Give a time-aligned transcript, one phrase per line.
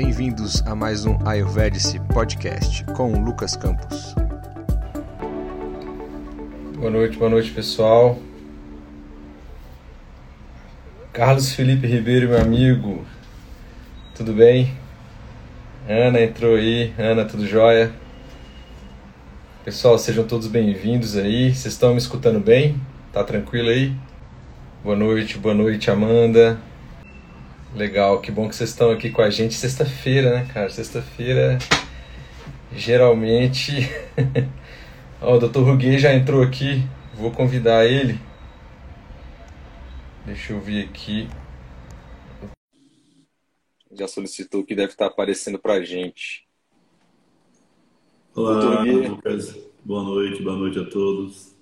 [0.00, 4.14] Bem-vindos a mais um Ayurvedic Podcast com Lucas Campos.
[6.76, 8.16] Boa noite, boa noite pessoal.
[11.12, 13.04] Carlos Felipe Ribeiro, meu amigo,
[14.14, 14.72] tudo bem?
[15.88, 17.90] Ana entrou aí, Ana, tudo jóia?
[19.64, 21.52] Pessoal, sejam todos bem-vindos aí.
[21.52, 22.80] Vocês estão me escutando bem?
[23.12, 23.92] Tá tranquilo aí?
[24.84, 26.67] Boa noite, boa noite, Amanda.
[27.74, 29.54] Legal, que bom que vocês estão aqui com a gente.
[29.54, 30.70] Sexta-feira, né, cara?
[30.70, 31.58] Sexta-feira,
[32.72, 33.72] geralmente.
[35.20, 35.58] Ó, o Dr.
[35.58, 36.82] Ruguet já entrou aqui.
[37.14, 38.18] Vou convidar ele.
[40.24, 41.28] Deixa eu ver aqui.
[43.92, 46.48] Já solicitou que deve estar aparecendo pra gente.
[48.34, 49.58] Olá, Lucas.
[49.84, 51.54] Boa noite, boa noite a todos.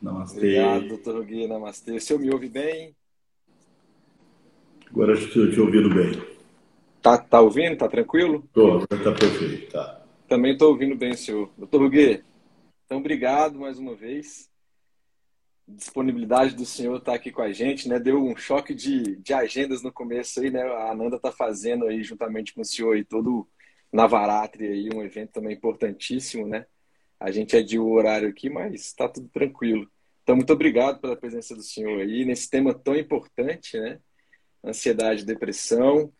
[0.00, 0.38] Namastê.
[0.38, 1.46] Obrigado, doutor Ruguet.
[1.46, 1.92] Namastê.
[1.92, 2.96] O senhor me ouve bem?
[4.92, 6.12] Agora estou te ouvindo bem.
[7.00, 7.78] Tá, tá ouvindo?
[7.78, 8.46] Tá tranquilo?
[8.52, 10.04] Tô, tá perfeito, tá.
[10.28, 11.50] Também estou ouvindo bem, senhor.
[11.56, 12.22] Doutor Ruguet,
[12.84, 14.50] então obrigado mais uma vez.
[15.66, 17.98] Disponibilidade do senhor estar tá aqui com a gente, né?
[17.98, 20.60] Deu um choque de, de agendas no começo aí, né?
[20.60, 23.48] A Ananda tá fazendo aí, juntamente com o senhor aí, todo
[23.90, 26.66] Navaratri aí, um evento também importantíssimo, né?
[27.18, 29.90] A gente adiou o horário aqui, mas está tudo tranquilo.
[30.22, 33.98] Então, muito obrigado pela presença do senhor aí nesse tema tão importante, né?
[34.64, 36.12] Ansiedade, depressão.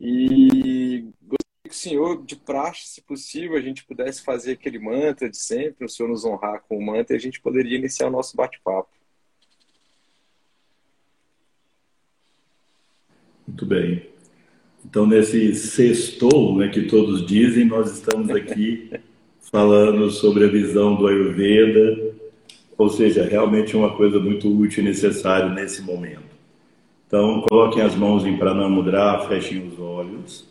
[0.00, 5.28] E gostaria que o senhor, de praxe, se possível, a gente pudesse fazer aquele mantra
[5.28, 8.10] de sempre, o senhor nos honrar com o mantra e a gente poderia iniciar o
[8.10, 8.90] nosso bate-papo.
[13.46, 14.06] Muito bem.
[14.84, 18.90] Então, nesse sextou, né, que todos dizem, nós estamos aqui
[19.50, 22.14] falando sobre a visão do Ayurveda,
[22.76, 26.35] ou seja, realmente uma coisa muito útil e necessária nesse momento.
[27.06, 30.48] Então, coloquem as mãos em Pranamudra, fechem os olhos.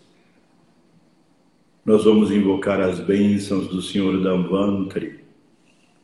[1.85, 5.25] Nós vamos invocar as bênçãos do Senhor Damvantri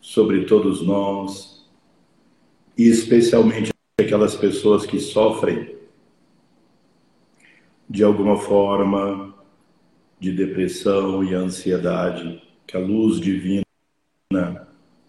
[0.01, 1.65] sobre todos nós,
[2.77, 5.75] e especialmente aquelas pessoas que sofrem
[7.89, 9.33] de alguma forma
[10.19, 13.63] de depressão e ansiedade, que a luz divina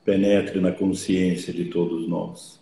[0.04, 2.61] penetre na consciência de todos nós.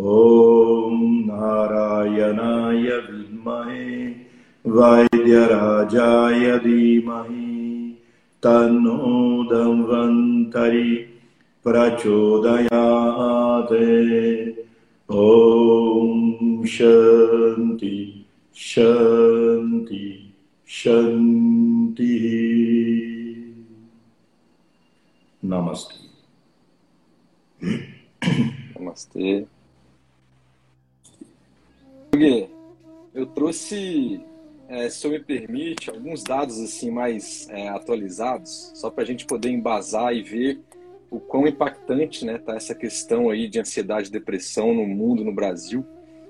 [0.00, 4.06] ॐ नारायणाय विद्महे,
[4.66, 7.96] वैद्यराजाय धीमहि,
[8.42, 11.12] तन्नो धन्वन्तरि
[11.65, 12.71] प्रचोदयाते
[15.11, 17.97] ॐ शान्ति
[18.55, 20.05] शान्ति
[20.79, 22.25] शान्तिः
[25.43, 25.95] Namastê.
[28.75, 29.47] Namastê.
[33.13, 34.21] Eu trouxe,
[34.69, 39.25] é, se eu me permite, alguns dados assim mais é, atualizados, só para a gente
[39.25, 40.61] poder embasar e ver
[41.10, 45.34] o quão impactante né, tá essa questão aí de ansiedade e depressão no mundo, no
[45.34, 45.84] Brasil.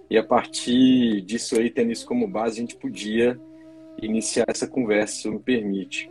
[0.08, 3.40] E a partir disso aí, tendo isso como base, a gente podia
[4.00, 6.10] iniciar essa conversa, se me permite.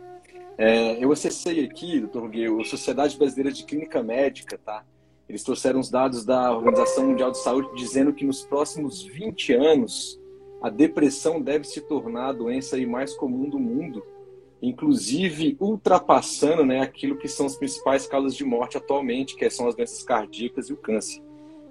[0.58, 4.84] É, eu acessei aqui, doutor Rugueu, a Sociedade Brasileira de Clínica Médica, tá?
[5.28, 10.20] Eles trouxeram os dados da Organização Mundial de Saúde dizendo que nos próximos 20 anos
[10.62, 14.02] a depressão deve se tornar a doença mais comum do mundo
[14.62, 19.74] inclusive ultrapassando né, aquilo que são as principais causas de morte atualmente, que são as
[19.74, 21.22] doenças cardíacas e o câncer.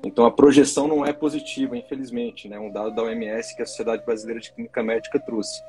[0.06, 2.60] Então a projeção não é positiva, infelizmente, né?
[2.60, 5.60] Um dado da OMS que a Sociedade Brasileira de Clínica Médica trouxe.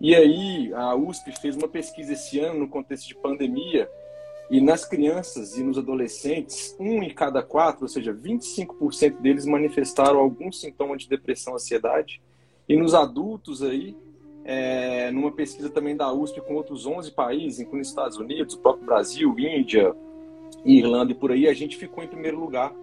[0.00, 3.88] E aí a USP fez uma pesquisa esse ano no contexto de pandemia
[4.50, 10.18] e nas crianças e nos adolescentes, um em cada quatro, ou seja, 25% deles manifestaram
[10.18, 12.22] algum sintoma de depressão, ansiedade.
[12.68, 13.96] E nos adultos aí,
[14.44, 18.84] é, numa pesquisa também da USP com outros 11 países, incluindo Estados Unidos, o próprio
[18.84, 19.94] Brasil, Índia,
[20.64, 22.74] Irlanda e por aí, a gente ficou em primeiro lugar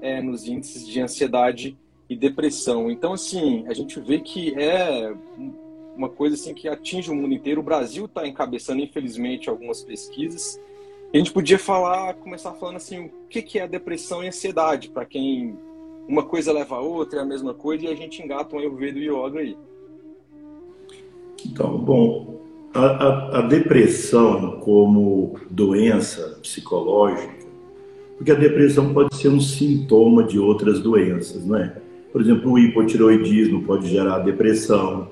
[0.00, 1.76] é, nos índices de ansiedade
[2.08, 2.90] e depressão.
[2.90, 5.14] Então, assim, a gente vê que é
[5.96, 7.60] uma coisa assim que atinge o mundo inteiro.
[7.60, 10.60] O Brasil está encabeçando, infelizmente, algumas pesquisas.
[11.12, 15.06] A gente podia falar, começar falando assim, o que, que é depressão e ansiedade, para
[15.06, 15.58] quem
[16.06, 18.98] uma coisa leva a outra, é a mesma coisa, e a gente engata um Ayurveda
[18.98, 19.56] e Yoga aí.
[21.44, 22.40] Então, bom,
[22.72, 27.34] a, a, a, depressão como doença psicológica,
[28.16, 31.76] porque a depressão pode ser um sintoma de outras doenças, não é?
[32.12, 35.10] Por exemplo, o hipotiroidismo pode gerar depressão,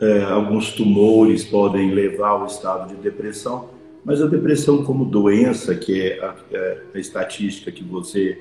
[0.00, 3.70] é, alguns tumores podem levar ao estado de depressão,
[4.04, 8.38] mas a depressão como doença, que é a, é a estatística que você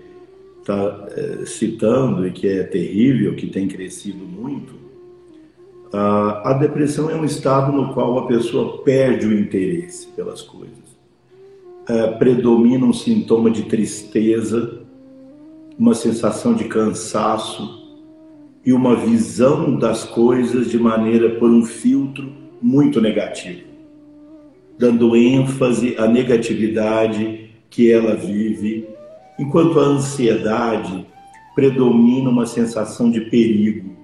[0.59, 4.73] está é, citando e que é terrível, que tem crescido muito,
[5.93, 10.85] a, a depressão é um estado no qual a pessoa perde o interesse pelas coisas.
[11.87, 14.81] É, predomina um sintoma de tristeza,
[15.77, 17.85] uma sensação de cansaço,
[18.65, 23.61] e uma visão das coisas de maneira por um filtro muito negativo,
[24.77, 28.87] dando ênfase à negatividade que ela vive,
[29.37, 31.05] enquanto a ansiedade
[31.53, 33.94] predomina uma sensação de perigo,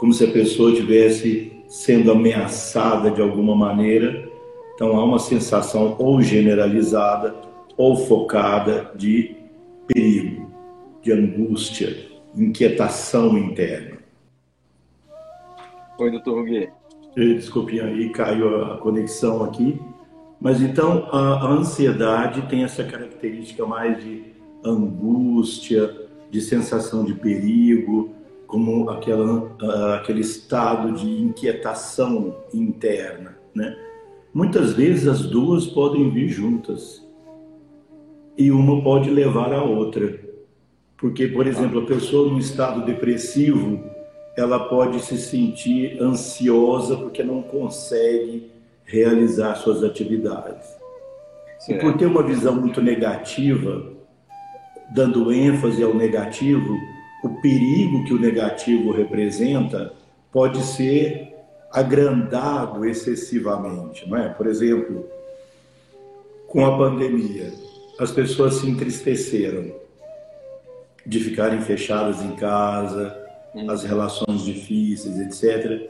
[0.00, 4.26] como se a pessoa estivesse sendo ameaçada de alguma maneira.
[4.74, 7.34] Então há uma sensação ou generalizada
[7.76, 9.36] ou focada de
[9.86, 10.50] perigo,
[11.02, 11.94] de angústia,
[12.34, 13.98] inquietação interna.
[15.98, 16.72] Oi, doutor Ruguet.
[17.14, 19.78] Desculpe, aí caiu a conexão aqui.
[20.40, 24.24] Mas então a, a ansiedade tem essa característica mais de
[24.64, 25.94] angústia,
[26.30, 28.14] de sensação de perigo,
[28.50, 29.50] como aquela,
[29.96, 33.76] aquele estado de inquietação interna, né?
[34.34, 37.04] Muitas vezes as duas podem vir juntas
[38.36, 40.20] e uma pode levar a outra.
[40.96, 43.82] Porque, por exemplo, a pessoa num estado depressivo,
[44.36, 48.50] ela pode se sentir ansiosa porque não consegue
[48.84, 50.66] realizar suas atividades.
[51.58, 51.78] Certo.
[51.78, 53.92] E por ter uma visão muito negativa,
[54.94, 56.76] dando ênfase ao negativo,
[57.22, 59.92] o perigo que o negativo representa
[60.32, 61.34] pode ser
[61.72, 64.28] agrandado excessivamente, não é?
[64.28, 65.08] Por exemplo,
[66.48, 67.52] com a pandemia,
[67.98, 69.72] as pessoas se entristeceram
[71.06, 73.16] de ficarem fechadas em casa,
[73.54, 73.70] hum.
[73.70, 75.88] as relações difíceis, etc.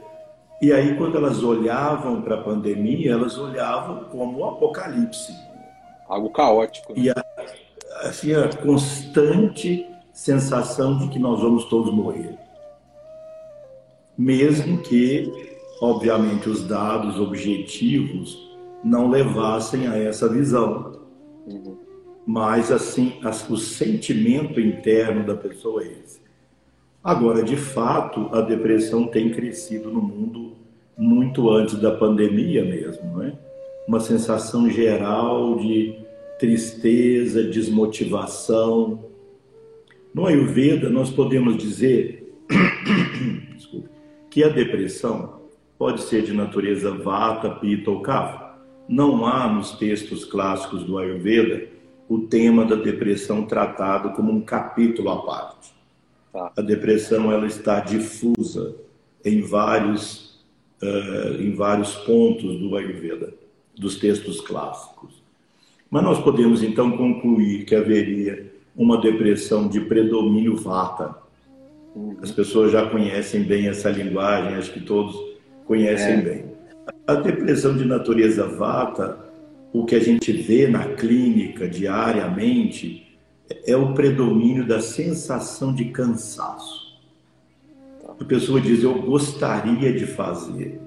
[0.61, 5.33] E aí, quando elas olhavam para a pandemia, elas olhavam como o apocalipse.
[6.07, 6.93] Algo caótico.
[6.93, 7.03] Né?
[7.05, 7.25] E a,
[8.03, 9.87] assim, a constante
[10.21, 12.37] sensação de que nós vamos todos morrer.
[14.19, 15.33] Mesmo que,
[15.81, 18.39] obviamente, os dados objetivos
[18.85, 21.01] não levassem a essa visão.
[22.27, 23.15] Mas assim,
[23.49, 26.21] o sentimento interno da pessoa é esse.
[27.03, 30.53] Agora, de fato, a depressão tem crescido no mundo
[30.99, 33.33] muito antes da pandemia mesmo, não é?
[33.89, 35.99] Uma sensação geral de
[36.39, 39.10] tristeza, desmotivação.
[40.13, 42.35] No Ayurveda, nós podemos dizer
[44.29, 45.41] que a depressão
[45.79, 48.51] pode ser de natureza vata, pita ou kapha.
[48.89, 51.69] Não há nos textos clássicos do Ayurveda
[52.09, 55.73] o tema da depressão tratado como um capítulo à parte.
[56.33, 56.53] Tá.
[56.57, 58.75] A depressão ela está difusa
[59.25, 60.41] em vários,
[60.83, 63.33] uh, em vários pontos do Ayurveda,
[63.77, 65.23] dos textos clássicos.
[65.89, 71.15] Mas nós podemos então concluir que haveria uma depressão de predomínio vata.
[71.95, 72.17] Uhum.
[72.23, 75.17] As pessoas já conhecem bem essa linguagem, acho que todos
[75.67, 76.23] conhecem é.
[76.23, 76.45] bem.
[77.07, 79.31] A depressão de natureza vata
[79.73, 83.07] o que a gente vê na clínica diariamente
[83.67, 86.99] é o predomínio da sensação de cansaço.
[88.19, 90.81] A pessoa diz: Eu gostaria de fazer.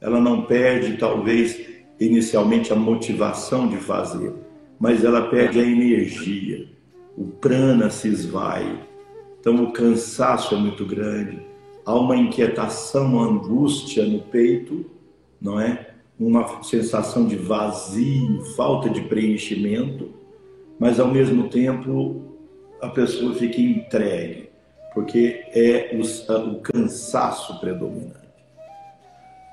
[0.00, 1.60] Ela não perde, talvez,
[1.98, 4.32] inicialmente a motivação de fazer,
[4.78, 6.68] mas ela perde a energia.
[7.16, 8.78] O prana se esvai.
[9.40, 11.40] Então, o cansaço é muito grande.
[11.84, 14.84] Há uma inquietação, uma angústia no peito,
[15.40, 15.94] não é?
[16.18, 20.14] uma sensação de vazio, falta de preenchimento,
[20.78, 22.22] mas ao mesmo tempo
[22.80, 24.48] a pessoa fica entregue,
[24.94, 28.26] porque é o, o cansaço predominante.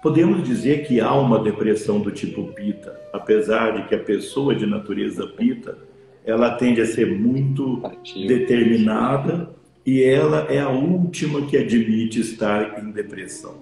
[0.02, 4.66] Podemos dizer que há uma depressão do tipo pita, apesar de que a pessoa de
[4.66, 5.78] natureza pita,
[6.26, 7.82] ela tende a ser muito
[8.28, 9.54] determinada
[9.86, 13.56] e ela é a última que admite estar em depressão.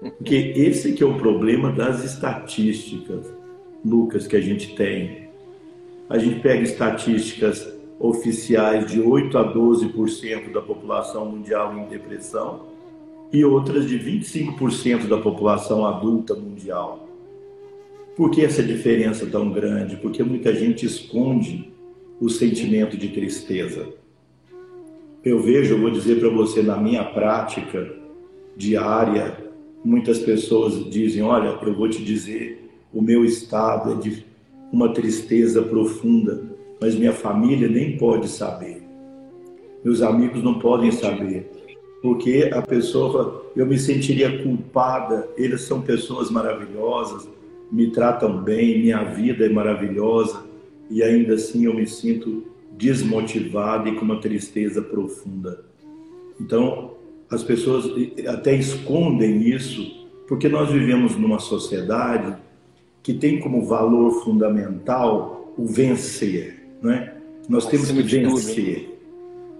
[0.00, 3.26] Porque esse que é o problema das estatísticas,
[3.84, 5.28] Lucas, que a gente tem.
[6.08, 12.70] A gente pega estatísticas oficiais de 8 a 12% da população mundial em depressão
[13.32, 17.09] e outras de 25% da população adulta mundial.
[18.20, 19.96] Por que essa diferença tão grande?
[19.96, 21.72] Porque muita gente esconde
[22.20, 23.88] o sentimento de tristeza.
[25.24, 27.90] Eu vejo, eu vou dizer para você, na minha prática
[28.54, 29.50] diária,
[29.82, 34.26] Muitas pessoas dizem: Olha, eu vou te dizer, o meu estado é de
[34.70, 36.42] uma tristeza profunda,
[36.78, 38.82] mas minha família nem pode saber.
[39.82, 41.50] Meus amigos não podem saber.
[42.02, 47.26] Porque a pessoa eu me sentiria culpada, eles são pessoas maravilhosas,
[47.70, 50.44] me tratam bem, minha vida é maravilhosa,
[50.90, 55.64] e ainda assim eu me sinto desmotivado e com uma tristeza profunda.
[56.40, 56.94] Então,
[57.30, 57.84] as pessoas
[58.26, 62.36] até escondem isso, porque nós vivemos numa sociedade
[63.02, 67.14] que tem como valor fundamental o vencer, né?
[67.48, 68.98] Nós temos que vencer.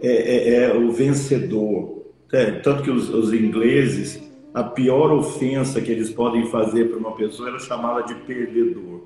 [0.00, 2.04] É, é, é, o vencedor.
[2.32, 7.12] É, tanto que os, os, ingleses, a pior ofensa que eles podem fazer para uma
[7.12, 9.02] pessoa era chamá-la de perdedor.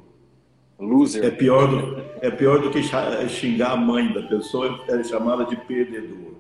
[0.79, 1.25] Loser.
[1.25, 2.81] É pior do, é pior do que
[3.29, 6.35] xingar a mãe da pessoa, é chamá-la de perdedor.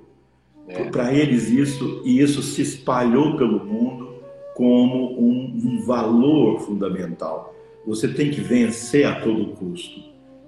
[0.66, 0.84] É.
[0.84, 4.14] Para eles isso, e isso se espalhou pelo mundo
[4.54, 7.54] como um, um valor fundamental.
[7.87, 10.00] Você tem que vencer a todo custo.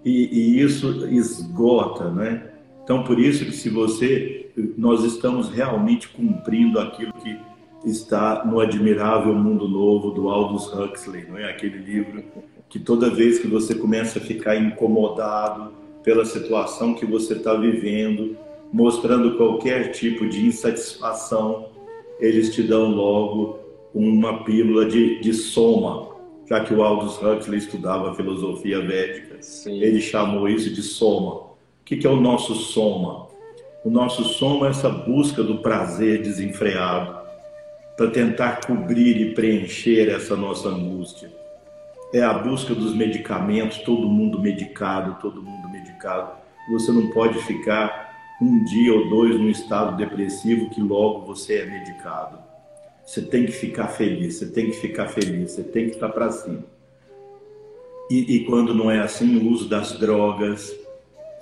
[0.05, 2.51] E, e, isso esgota, né?
[2.83, 7.37] Então, por isso que se você, nós estamos realmente cumprindo aquilo que
[7.85, 11.51] está no Admirável Mundo Novo do Aldous Huxley, não é?
[11.51, 12.23] Aquele livro
[12.69, 18.37] que toda vez que você começa a ficar incomodado pela situação que você está vivendo,
[18.73, 21.67] mostrando qualquer tipo de insatisfação,
[22.21, 23.59] eles te dão logo
[23.95, 26.09] uma pílula de, de soma,
[26.49, 29.81] já que o Aldous Huxley estudava filosofia védica, Sim.
[29.81, 31.35] ele chamou isso de soma.
[31.35, 31.49] O
[31.85, 33.27] que, que é o nosso soma?
[33.85, 37.26] O nosso soma é essa busca do prazer desenfreado
[37.97, 41.31] para tentar cobrir e preencher essa nossa angústia.
[42.13, 46.33] É a busca dos medicamentos, todo mundo medicado, todo mundo medicado.
[46.71, 51.67] Você não pode ficar um dia ou dois num estado depressivo que logo você é
[51.67, 52.39] medicado.
[53.05, 56.31] Você tem que ficar feliz, você tem que ficar feliz, você tem que estar para
[56.31, 56.65] cima.
[58.11, 60.73] E, e, quando não é assim, o uso das drogas,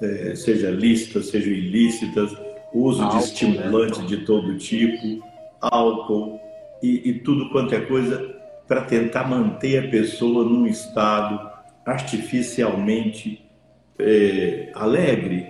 [0.01, 2.33] é, seja lícitas, seja ilícitas,
[2.73, 4.07] uso álcool, de estimulantes né?
[4.07, 5.23] de todo tipo,
[5.61, 6.44] álcool
[6.85, 8.35] e, e tudo quanto é coisa
[8.69, 11.50] para tentar manter a pessoa num estado
[11.85, 13.43] artificialmente
[13.99, 15.49] é, alegre.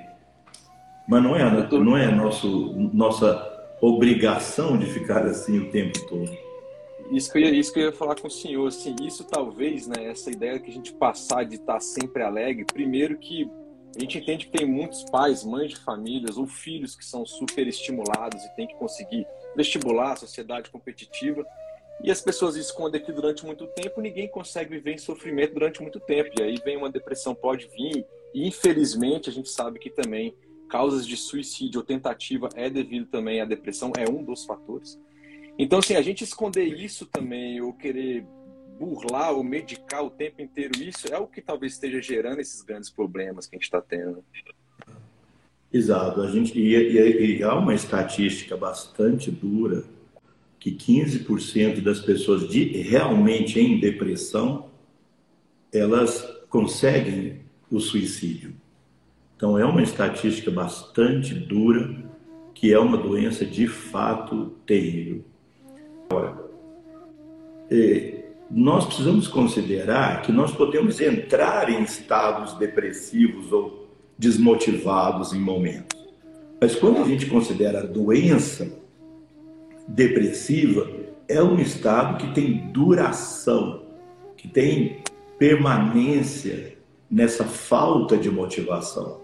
[1.09, 6.31] Mas não é, não é nosso, nossa obrigação de ficar assim o tempo todo.
[7.11, 9.87] Isso que, eu ia, isso que eu ia falar com o senhor, assim, isso talvez,
[9.87, 13.51] né, essa ideia que a gente passar de estar sempre alegre, primeiro que
[13.95, 17.67] a gente entende que tem muitos pais, mães de famílias ou filhos que são super
[17.67, 19.27] estimulados e tem que conseguir
[19.57, 21.45] vestibular, sociedade competitiva,
[22.03, 26.01] e as pessoas escondem aqui durante muito tempo, ninguém consegue viver em sofrimento durante muito
[26.01, 30.37] tempo, e aí vem uma depressão, pode vir, e infelizmente a gente sabe que também
[30.69, 34.99] causas de suicídio ou tentativa é devido também à depressão, é um dos fatores.
[35.59, 38.27] Então, assim, a gente esconder isso também, ou querer
[38.79, 42.91] burlar ou medicar o tempo inteiro isso, é o que talvez esteja gerando esses grandes
[42.91, 44.25] problemas que a gente está tendo.
[45.75, 46.21] Exato.
[46.23, 49.83] A gente, e, e, e há uma estatística bastante dura
[50.61, 54.67] que 15% das pessoas de, realmente em depressão,
[55.73, 58.55] elas conseguem o suicídio.
[59.37, 62.05] Então, é uma estatística bastante dura,
[62.55, 65.25] que é uma doença de fato terrível.
[66.09, 66.41] Agora,
[67.69, 73.84] é, nós precisamos considerar que nós podemos entrar em estados depressivos ou
[74.19, 76.05] desmotivados em momentos.
[76.61, 78.71] Mas quando a gente considera a doença
[79.89, 80.89] depressiva,
[81.29, 83.83] é um estado que tem duração,
[84.37, 85.03] que tem
[85.39, 86.77] permanência
[87.11, 89.21] nessa falta de motivação.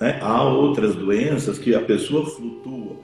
[0.00, 0.18] Né?
[0.22, 2.96] Há outras doenças que a pessoa flutua,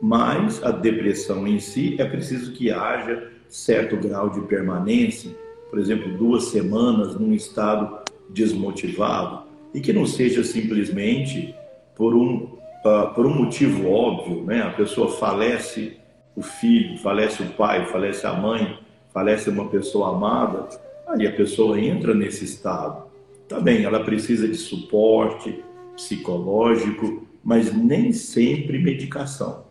[0.00, 5.30] mas a depressão em si é preciso que haja certo grau de permanência,
[5.70, 11.54] por exemplo, duas semanas num estado desmotivado, e que não seja simplesmente
[11.94, 14.62] por um, uh, por um motivo óbvio, né?
[14.62, 15.96] A pessoa falece
[16.34, 18.78] o filho, falece o pai, falece a mãe,
[19.12, 20.68] falece uma pessoa amada,
[21.08, 23.04] aí a pessoa entra nesse estado.
[23.48, 25.62] Tá bem, ela precisa de suporte,
[25.94, 29.64] psicológico, mas nem sempre medicação.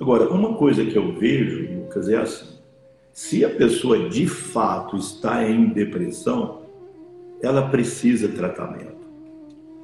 [0.00, 2.54] Agora, uma coisa que eu vejo, Lucas, é assim:
[3.12, 6.62] se a pessoa de fato está em depressão,
[7.42, 9.03] ela precisa tratamento.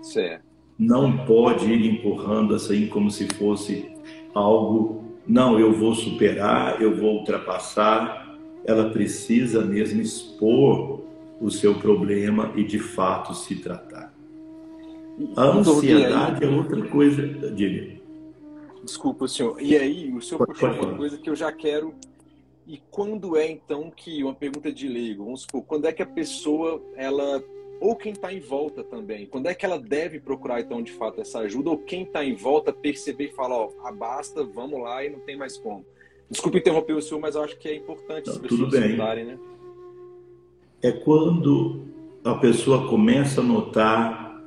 [0.03, 0.45] Certo.
[0.79, 3.93] Não pode ir empurrando assim como se fosse
[4.35, 8.37] algo, não, eu vou superar, eu vou ultrapassar.
[8.65, 11.01] Ela precisa mesmo expor
[11.41, 14.13] o seu problema e de fato se tratar.
[15.37, 17.27] A ansiedade é outra coisa.
[17.51, 18.01] Diga.
[18.83, 19.61] Desculpa, senhor.
[19.61, 21.95] E aí, o senhor puxou uma coisa que eu já quero.
[22.67, 26.07] E quando é então que uma pergunta de leigo, vamos supor, quando é que a
[26.07, 27.43] pessoa ela
[27.81, 29.25] ou quem está em volta também?
[29.25, 31.71] Quando é que ela deve procurar, então, de fato, essa ajuda?
[31.71, 35.37] Ou quem está em volta perceber e falar, ó, abasta, vamos lá e não tem
[35.37, 35.85] mais como?
[36.31, 39.39] Desculpa interromper o senhor, mas eu acho que é importante as pessoas escutarem, né?
[40.83, 41.81] É quando
[42.23, 44.45] a pessoa começa a notar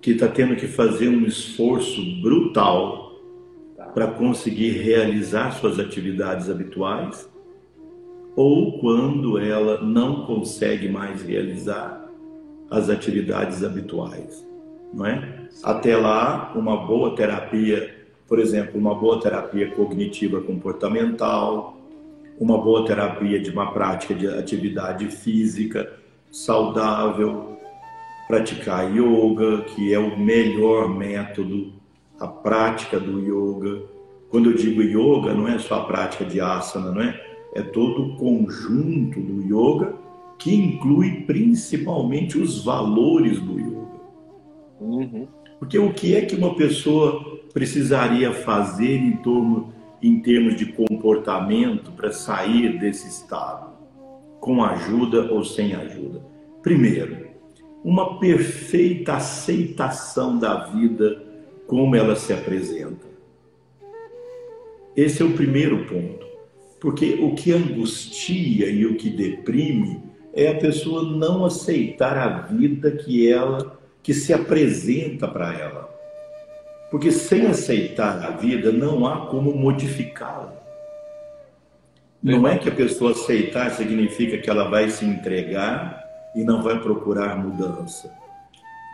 [0.00, 3.12] que está tendo que fazer um esforço brutal
[3.76, 3.86] tá.
[3.86, 7.30] para conseguir realizar suas atividades habituais,
[8.34, 12.01] ou quando ela não consegue mais realizar
[12.72, 14.44] as atividades habituais,
[14.94, 15.46] não é?
[15.62, 17.94] Até lá, uma boa terapia,
[18.26, 21.76] por exemplo, uma boa terapia cognitiva comportamental,
[22.40, 25.92] uma boa terapia de uma prática de atividade física
[26.30, 27.58] saudável,
[28.26, 31.74] praticar yoga, que é o melhor método,
[32.18, 33.82] a prática do yoga.
[34.30, 37.22] Quando eu digo yoga, não é só a prática de asana, não é?
[37.54, 40.01] É todo o conjunto do yoga
[40.42, 44.00] que inclui principalmente os valores do yoga.
[44.80, 45.28] Uhum.
[45.60, 49.72] Porque o que é que uma pessoa precisaria fazer em, torno,
[50.02, 53.70] em termos de comportamento para sair desse estado?
[54.40, 56.20] Com ajuda ou sem ajuda?
[56.60, 57.28] Primeiro,
[57.84, 61.24] uma perfeita aceitação da vida
[61.68, 63.06] como ela se apresenta.
[64.96, 66.26] Esse é o primeiro ponto.
[66.80, 72.90] Porque o que angustia e o que deprime é a pessoa não aceitar a vida
[72.90, 75.88] que ela que se apresenta para ela.
[76.90, 80.52] Porque sem aceitar a vida não há como modificá-la.
[82.22, 86.80] Não é que a pessoa aceitar significa que ela vai se entregar e não vai
[86.80, 88.12] procurar mudança.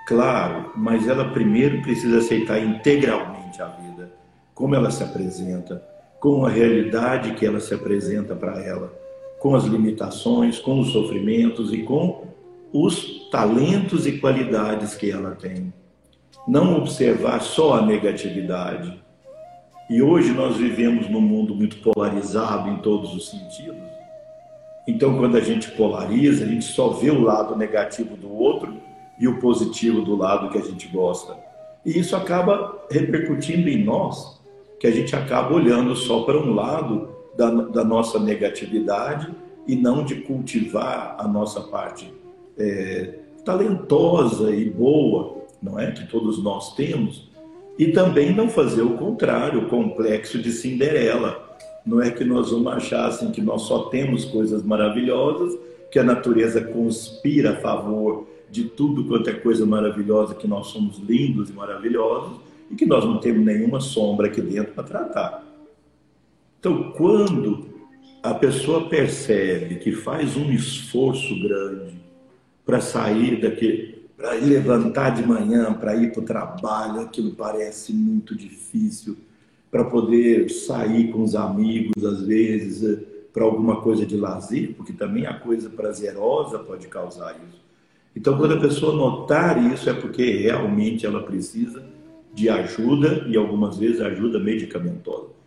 [0.07, 4.11] Claro, mas ela primeiro precisa aceitar integralmente a vida,
[4.55, 5.83] como ela se apresenta,
[6.19, 8.93] com a realidade que ela se apresenta para ela
[9.39, 12.27] com as limitações, com os sofrimentos e com
[12.73, 15.73] os talentos e qualidades que ela tem.
[16.47, 18.99] Não observar só a negatividade.
[19.89, 23.89] E hoje nós vivemos num mundo muito polarizado em todos os sentidos.
[24.87, 28.75] Então, quando a gente polariza, a gente só vê o lado negativo do outro
[29.19, 31.37] e o positivo do lado que a gente gosta.
[31.85, 34.41] E isso acaba repercutindo em nós,
[34.81, 39.33] que a gente acaba olhando só para um lado da, da nossa negatividade
[39.65, 42.13] e não de cultivar a nossa parte
[42.59, 45.93] é, talentosa e boa, não é?
[45.93, 47.29] Que todos nós temos.
[47.79, 51.47] E também não fazer o contrário, o complexo de Cinderela.
[51.87, 55.57] Não é que nós vamos achar assim, que nós só temos coisas maravilhosas,
[55.93, 60.99] que a natureza conspira a favor de tudo quanto é coisa maravilhosa, que nós somos
[60.99, 65.48] lindos e maravilhosos e que nós não temos nenhuma sombra aqui dentro para tratar.
[66.59, 67.69] Então, quando
[68.23, 71.95] a pessoa percebe que faz um esforço grande
[72.67, 78.35] para sair daqui, para levantar de manhã, para ir para o trabalho, aquilo parece muito
[78.35, 79.17] difícil,
[79.71, 82.99] para poder sair com os amigos, às vezes,
[83.33, 87.63] para alguma coisa de lazer, porque também a coisa prazerosa pode causar isso.
[88.17, 91.85] Então, quando a pessoa notar isso, é porque realmente ela precisa
[92.35, 95.38] de ajuda e algumas vezes ajuda medicamentosa.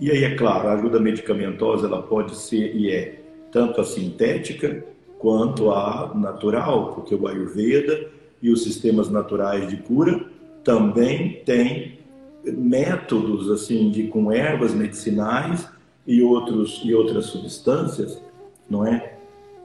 [0.00, 3.20] E aí, é claro, a ajuda medicamentosa ela pode ser e é
[3.52, 4.82] tanto a sintética
[5.18, 8.08] quanto a natural, porque o Ayurveda
[8.40, 10.24] e os sistemas naturais de cura
[10.64, 11.98] também têm
[12.42, 15.68] métodos assim de com ervas medicinais
[16.06, 18.22] e outros e outras substâncias,
[18.70, 19.18] não é?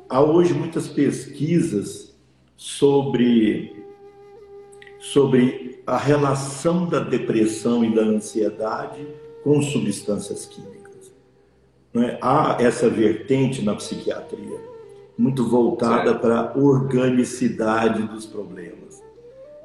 [0.09, 2.13] Há hoje muitas pesquisas
[2.57, 3.73] sobre
[4.99, 9.07] sobre a relação da depressão e da ansiedade
[9.45, 11.13] com substâncias químicas.
[11.95, 12.17] É?
[12.19, 14.59] Há essa vertente na psiquiatria,
[15.15, 16.19] muito voltada certo.
[16.19, 19.03] para a organicidade dos problemas.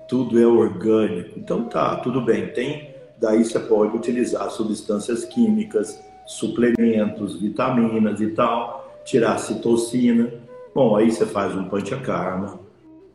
[0.06, 1.38] Tudo é orgânico.
[1.38, 2.94] Então tá, tudo bem, tem.
[3.18, 10.30] Daí você pode utilizar substâncias químicas, suplementos, vitaminas e tal, tirar citocina.
[10.74, 12.60] Bom, aí você faz um panchakarma.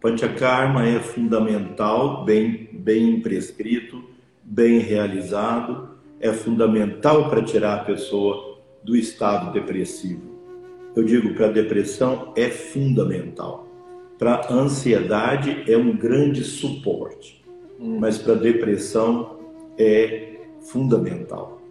[0.01, 4.03] Panchakarma é fundamental, bem, bem prescrito,
[4.43, 5.94] bem realizado
[6.25, 10.35] é fundamental para tirar a pessoa do estado depressivo.
[10.95, 13.67] Eu digo para a depressão é fundamental.
[14.17, 17.43] Para a ansiedade é um grande suporte,
[17.79, 17.97] hum.
[17.99, 19.39] mas para a depressão
[19.77, 21.61] é fundamental.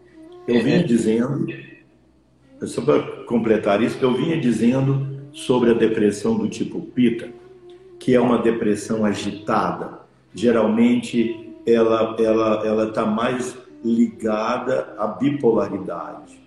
[0.47, 0.83] Eu vinha é.
[0.83, 1.47] dizendo,
[2.63, 7.29] só para completar isso, eu vinha dizendo sobre a depressão do tipo Pita,
[7.99, 10.01] que é uma depressão agitada.
[10.35, 16.41] Geralmente ela ela ela está mais ligada à bipolaridade,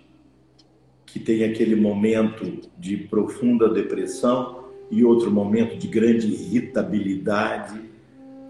[1.06, 7.80] que tem aquele momento de profunda depressão e outro momento de grande irritabilidade,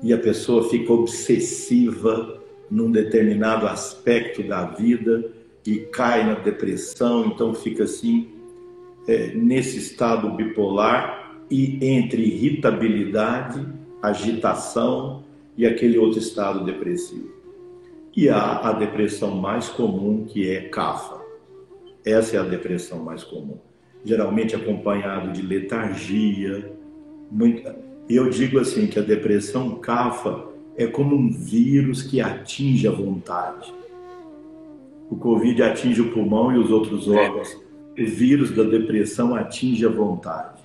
[0.02, 5.30] e a pessoa fica obsessiva num determinado aspecto da vida
[5.66, 8.28] e cai na depressão, então fica assim,
[9.06, 13.66] é, nesse estado bipolar e entre irritabilidade,
[14.00, 15.24] agitação
[15.56, 17.37] e aquele outro estado depressivo.
[18.18, 21.20] E há a depressão mais comum que é CAFA.
[22.04, 23.58] Essa é a depressão mais comum,
[24.04, 26.68] geralmente acompanhado de letargia.
[27.30, 27.62] Muito...
[28.08, 33.72] Eu digo assim que a depressão CAFA é como um vírus que atinge a vontade.
[35.08, 37.56] O Covid atinge o pulmão e os outros órgãos.
[37.96, 40.60] O vírus da depressão atinge a vontade.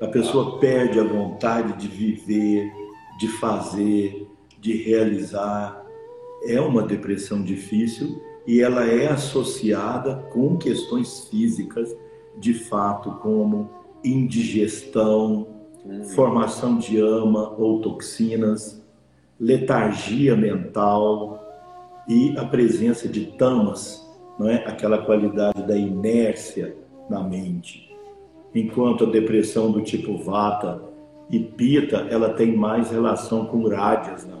[0.00, 2.70] A pessoa perde a vontade de viver,
[3.18, 4.28] de fazer,
[4.60, 5.87] de realizar.
[6.44, 11.94] É uma depressão difícil e ela é associada com questões físicas,
[12.38, 13.68] de fato, como
[14.02, 15.46] indigestão,
[15.84, 16.04] hum.
[16.04, 18.82] formação de ama ou toxinas,
[19.38, 21.44] letargia mental
[22.08, 24.02] e a presença de tamas,
[24.38, 24.64] não é?
[24.66, 26.74] aquela qualidade da inércia
[27.10, 27.94] na mente.
[28.54, 30.82] Enquanto a depressão do tipo Vata
[31.30, 34.37] e Pita, ela tem mais relação com rádias na.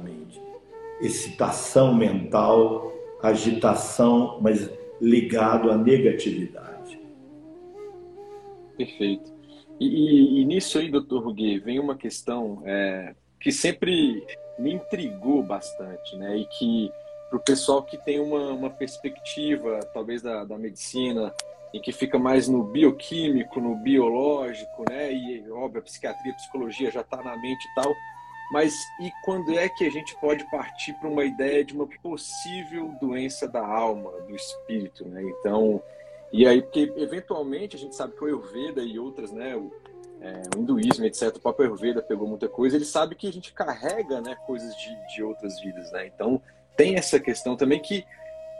[1.00, 7.00] Excitação mental, agitação, mas ligado à negatividade.
[8.76, 9.32] Perfeito.
[9.80, 14.24] E, e, e nisso aí, doutor Ruguet, vem uma questão é, que sempre
[14.58, 16.36] me intrigou bastante, né?
[16.36, 16.90] E que
[17.28, 21.32] para o pessoal que tem uma, uma perspectiva, talvez da, da medicina,
[21.72, 25.12] em que fica mais no bioquímico, no biológico, né?
[25.12, 27.94] E óbvio, a psiquiatria, a psicologia já está na mente e tal.
[28.50, 32.94] Mas e quando é que a gente pode partir para uma ideia de uma possível
[33.00, 35.22] doença da alma, do espírito, né?
[35.22, 35.82] Então,
[36.32, 39.54] e aí porque eventualmente a gente sabe que o Ayurveda e outras, né?
[39.54, 39.70] O,
[40.20, 41.36] é, o hinduísmo, etc.
[41.36, 42.76] O próprio Ayurveda pegou muita coisa.
[42.76, 44.34] Ele sabe que a gente carrega, né?
[44.46, 46.06] Coisas de, de outras vidas, né?
[46.06, 46.40] Então
[46.74, 48.06] tem essa questão também que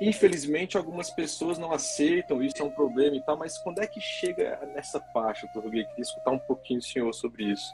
[0.00, 4.00] infelizmente algumas pessoas não aceitam, isso é um problema e tal, mas quando é que
[4.00, 5.84] chega nessa parte, doutor Ruguei?
[5.84, 7.72] Queria escutar um pouquinho o senhor sobre isso.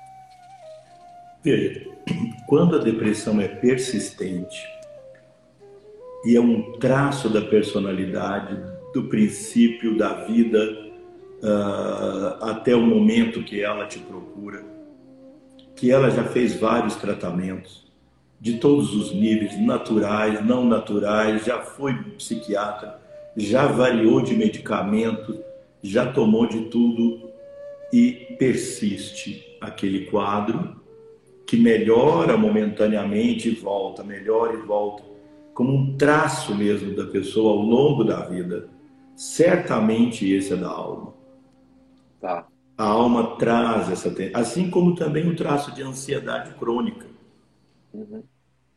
[1.45, 1.87] Veja,
[2.47, 4.67] quando a depressão é persistente
[6.25, 8.57] e é um traço da personalidade,
[8.95, 10.91] do princípio da vida
[11.43, 14.65] uh, até o momento que ela te procura,
[15.77, 17.93] que ela já fez vários tratamentos,
[18.41, 22.99] de todos os níveis, naturais, não naturais, já foi psiquiatra,
[23.37, 25.39] já variou de medicamento,
[25.83, 27.29] já tomou de tudo
[27.93, 30.83] e persiste aquele quadro
[31.47, 35.03] que melhora momentaneamente e volta, melhora e volta,
[35.53, 38.69] como um traço mesmo da pessoa ao longo da vida.
[39.15, 41.15] Certamente esse é da alma.
[42.21, 42.47] Tá.
[42.77, 47.07] A alma traz essa, assim como também o traço de ansiedade crônica.
[47.93, 48.23] Uhum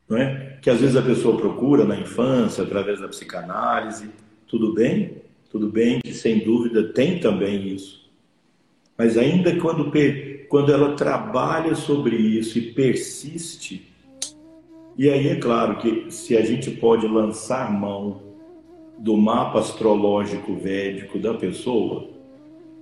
[0.08, 0.58] não é?
[0.62, 4.10] Que às vezes a pessoa procura na infância, através da psicanálise,
[4.48, 8.10] tudo bem, tudo bem, que sem dúvida tem também isso.
[8.98, 9.92] Mas ainda quando,
[10.50, 13.88] quando ela trabalha sobre isso e persiste,
[14.98, 18.22] e aí é claro que se a gente pode lançar mão
[18.98, 22.10] do mapa astrológico védico da pessoa,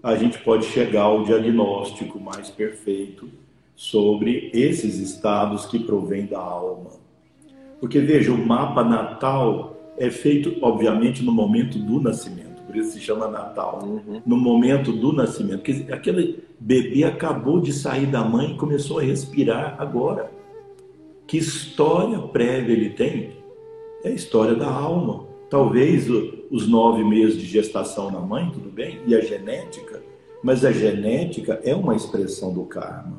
[0.01, 3.27] a gente pode chegar ao diagnóstico mais perfeito
[3.75, 6.91] sobre esses estados que provêm da alma.
[7.81, 12.99] Porque veja, o mapa natal é feito, obviamente, no momento do nascimento, por isso se
[12.99, 13.81] chama Natal.
[13.83, 14.21] Uhum.
[14.25, 19.03] No momento do nascimento, porque aquele bebê acabou de sair da mãe e começou a
[19.03, 20.31] respirar agora.
[21.27, 23.31] Que história prévia ele tem?
[24.03, 25.25] É a história da alma.
[25.49, 26.07] Talvez
[26.51, 30.01] os nove meses de gestação na mãe, tudo bem, e a genética,
[30.43, 33.17] mas a genética é uma expressão do karma.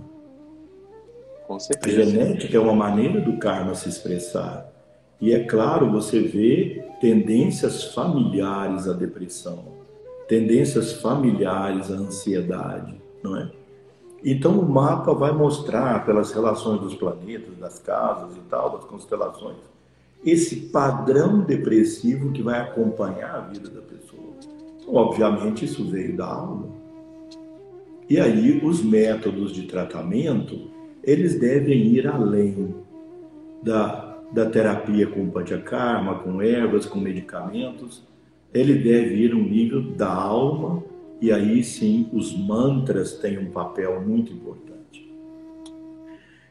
[1.46, 2.02] Com certeza.
[2.02, 4.72] A genética é uma maneira do karma se expressar.
[5.20, 9.64] E é claro, você vê tendências familiares à depressão,
[10.28, 12.95] tendências familiares à ansiedade,
[13.26, 13.50] não é?
[14.24, 19.56] Então o mapa vai mostrar pelas relações dos planetas, das casas e tal, das constelações,
[20.24, 24.22] esse padrão depressivo que vai acompanhar a vida da pessoa.
[24.88, 26.68] Obviamente isso veio da alma.
[28.08, 30.70] E aí os métodos de tratamento
[31.02, 32.74] eles devem ir além
[33.62, 38.02] da, da terapia com panchakarma, com ervas, com medicamentos.
[38.52, 40.82] Ele deve ir um nível da alma
[41.20, 45.10] e aí sim os mantras têm um papel muito importante.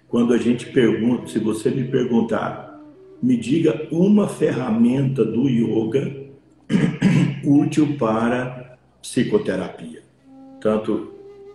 [0.07, 2.81] Quando a gente pergunta, se você me perguntar,
[3.21, 6.25] me diga uma ferramenta do yoga
[7.43, 10.03] útil para psicoterapia,
[10.59, 11.13] tanto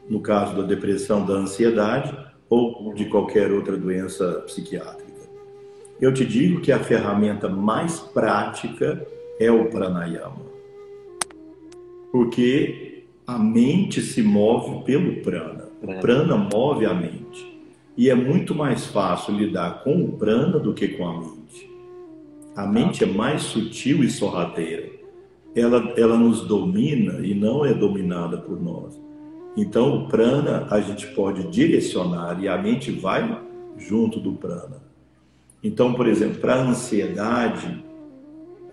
[0.09, 2.17] no caso da depressão, da ansiedade
[2.49, 5.11] ou de qualquer outra doença psiquiátrica.
[6.01, 9.07] Eu te digo que a ferramenta mais prática
[9.39, 10.51] é o pranayama.
[12.11, 12.90] Porque
[13.31, 15.69] a mente se move pelo prana.
[15.81, 17.63] O prana move a mente.
[17.97, 21.71] E é muito mais fácil lidar com o prana do que com a mente.
[22.57, 24.91] A mente é mais sutil e sorrateira.
[25.55, 29.01] Ela, ela nos domina e não é dominada por nós.
[29.57, 33.41] Então, o prana a gente pode direcionar e a mente vai
[33.77, 34.83] junto do prana.
[35.63, 37.85] Então, por exemplo, para a ansiedade,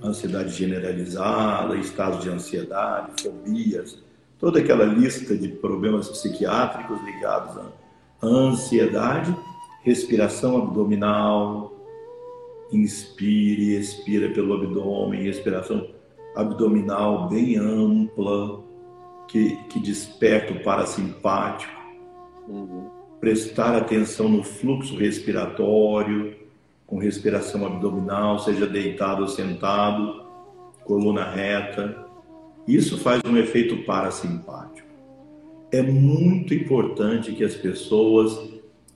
[0.04, 4.07] ansiedade generalizada, estados de ansiedade, fobias,
[4.39, 9.36] toda aquela lista de problemas psiquiátricos ligados à ansiedade,
[9.84, 11.73] respiração abdominal,
[12.71, 15.88] inspire, expira pelo abdômen, respiração
[16.36, 18.63] abdominal bem ampla,
[19.28, 21.73] que, que desperta o parasimpático.
[22.47, 22.89] Uhum.
[23.19, 26.36] Prestar atenção no fluxo respiratório,
[26.86, 30.23] com respiração abdominal, seja deitado ou sentado,
[30.86, 32.07] coluna reta.
[32.67, 34.88] Isso faz um efeito parasimpático.
[35.71, 38.38] É muito importante que as pessoas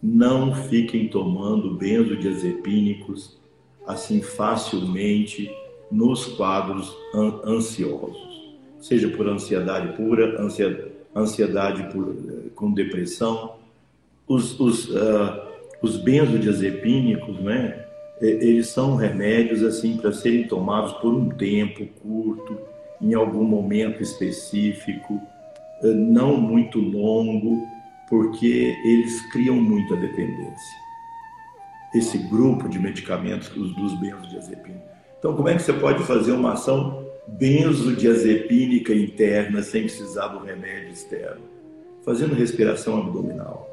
[0.01, 3.39] não fiquem tomando benzodiazepínicos
[3.85, 5.51] assim facilmente
[5.91, 6.95] nos quadros
[7.45, 10.41] ansiosos, seja por ansiedade pura,
[11.15, 13.55] ansiedade por, eh, com depressão.
[14.27, 15.41] Os, os, uh,
[15.81, 17.85] os benzodiazepínicos, né,
[18.21, 22.57] eles são remédios assim para serem tomados por um tempo curto,
[23.01, 25.19] em algum momento específico,
[25.83, 27.67] eh, não muito longo,
[28.09, 30.81] porque eles criam muita dependência.
[31.93, 34.91] Esse grupo de medicamentos dos benzodiazepínicos.
[35.17, 40.89] Então, como é que você pode fazer uma ação benzodiazepínica interna sem precisar do remédio
[40.89, 41.41] externo?
[42.03, 43.69] Fazendo respiração abdominal,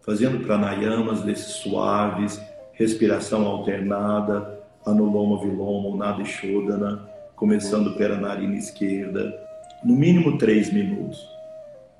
[0.00, 2.40] fazendo pranayamas desses suaves,
[2.72, 7.08] respiração alternada, anuloma, viloma, nada e shodana,
[7.42, 9.36] começando pela narina esquerda,
[9.82, 11.28] no mínimo três minutos.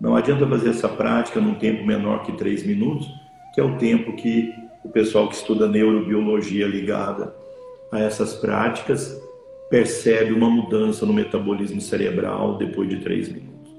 [0.00, 3.12] Não adianta fazer essa prática num tempo menor que três minutos,
[3.52, 7.34] que é o tempo que o pessoal que estuda neurobiologia ligada
[7.90, 9.20] a essas práticas
[9.68, 13.72] percebe uma mudança no metabolismo cerebral depois de três minutos.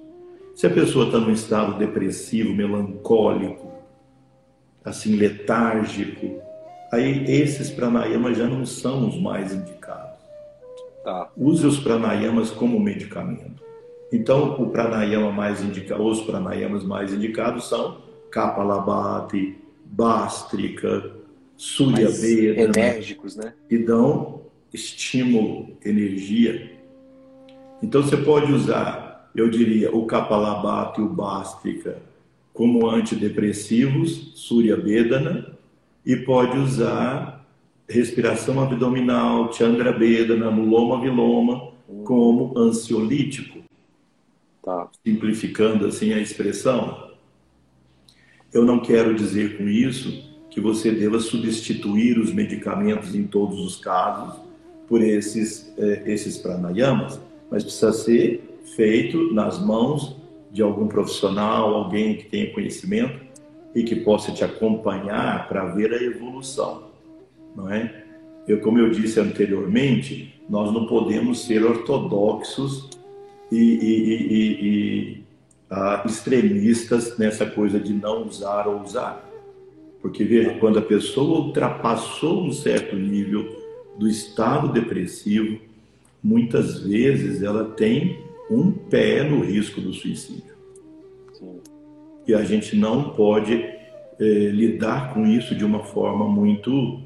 [0.55, 3.71] Se a pessoa está num estado depressivo, melancólico,
[4.83, 6.41] assim letárgico,
[6.91, 9.82] aí esses pranayamas já não são os mais indicados.
[11.03, 11.31] Tá.
[11.35, 13.61] Use os pranayamas como medicamento.
[14.11, 17.97] Então, o pranayama mais indicado, os pranayamas mais indicados são
[18.29, 21.11] Kapalabhati, Bástrica,
[21.57, 22.61] Surya Veda.
[22.61, 23.53] Enérgicos, né?
[23.69, 24.41] E dão
[24.73, 26.71] estímulo, energia.
[27.81, 31.97] Então, você pode usar, eu diria, o Kapalabhati e o Bástrica
[32.53, 35.57] como antidepressivos, Surya Vedana,
[36.05, 37.42] e pode usar
[37.87, 43.59] respiração abdominal, Chandra Vedana, Muloma Viloma, como ansiolítico.
[44.63, 44.89] Tá.
[45.05, 47.11] Simplificando assim a expressão.
[48.53, 53.75] Eu não quero dizer com isso que você deva substituir os medicamentos em todos os
[53.75, 54.39] casos
[54.87, 57.19] por esses, eh, esses pranayamas,
[57.49, 60.15] mas precisa ser feito nas mãos
[60.51, 63.19] de algum profissional, alguém que tenha conhecimento
[63.73, 66.83] e que possa te acompanhar para ver a evolução,
[67.55, 68.03] não é?
[68.47, 72.89] Eu, como eu disse anteriormente, nós não podemos ser ortodoxos
[73.51, 75.23] e, e, e, e
[75.71, 79.29] uh, extremistas nessa coisa de não usar ou usar.
[80.01, 83.63] Porque, veja, quando a pessoa ultrapassou um certo nível
[83.97, 85.59] do estado depressivo,
[86.21, 90.53] muitas vezes ela tem um pé no risco do suicídio.
[91.33, 91.59] Sim.
[92.27, 96.99] E a gente não pode é, lidar com isso de uma forma muito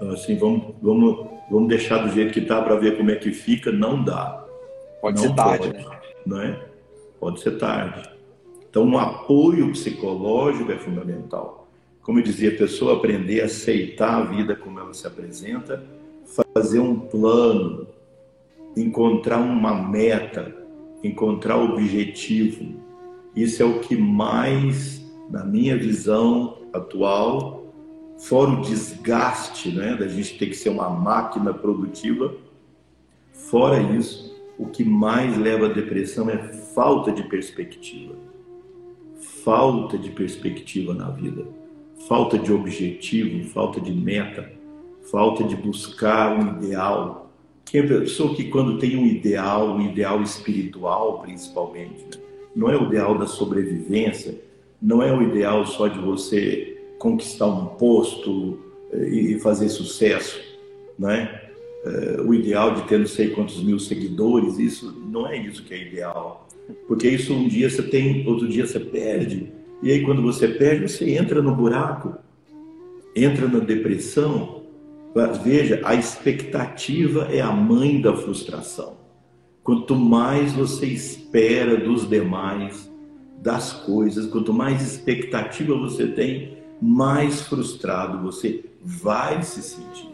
[0.00, 3.72] assim, vamos, vamos, vamos deixar do jeito que está para ver como é que fica,
[3.72, 4.44] não dá.
[5.00, 6.00] Pode não ser tarde, pode, né?
[6.26, 6.66] Não é?
[7.18, 8.08] Pode ser tarde.
[8.70, 11.68] Então, um apoio psicológico é fundamental.
[12.02, 15.82] Como eu dizia, a pessoa aprender a aceitar a vida como ela se apresenta,
[16.54, 17.86] fazer um plano,
[18.76, 20.54] encontrar uma meta,
[21.02, 22.76] encontrar objetivo.
[23.34, 27.57] Isso é o que mais, na minha visão atual,
[28.18, 32.34] fora o desgaste né, da gente ter que ser uma máquina produtiva,
[33.32, 36.36] fora isso, o que mais leva à depressão é
[36.74, 38.14] falta de perspectiva.
[39.44, 41.46] Falta de perspectiva na vida,
[42.08, 44.50] falta de objetivo, falta de meta,
[45.10, 47.30] falta de buscar um ideal,
[47.64, 52.22] que a pessoa que quando tem um ideal, um ideal espiritual principalmente, né?
[52.54, 54.40] não é o ideal da sobrevivência,
[54.80, 58.58] não é o ideal só de você conquistar um posto
[58.92, 60.40] eh, e fazer sucesso,
[60.98, 61.42] né?
[62.26, 65.86] O ideal de ter não sei quantos mil seguidores, isso não é isso que é
[65.86, 66.46] ideal.
[66.86, 69.50] Porque isso um dia você tem, outro dia você perde.
[69.82, 72.16] E aí quando você perde, você entra no buraco,
[73.14, 74.62] entra na depressão.
[75.42, 78.98] Veja, a expectativa é a mãe da frustração.
[79.62, 82.90] Quanto mais você espera dos demais,
[83.40, 90.08] das coisas, quanto mais expectativa você tem, mais frustrado você vai se sentir.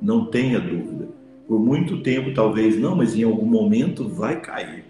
[0.00, 1.08] Não tenha dúvida.
[1.46, 4.84] Por muito tempo, talvez não, mas em algum momento vai cair.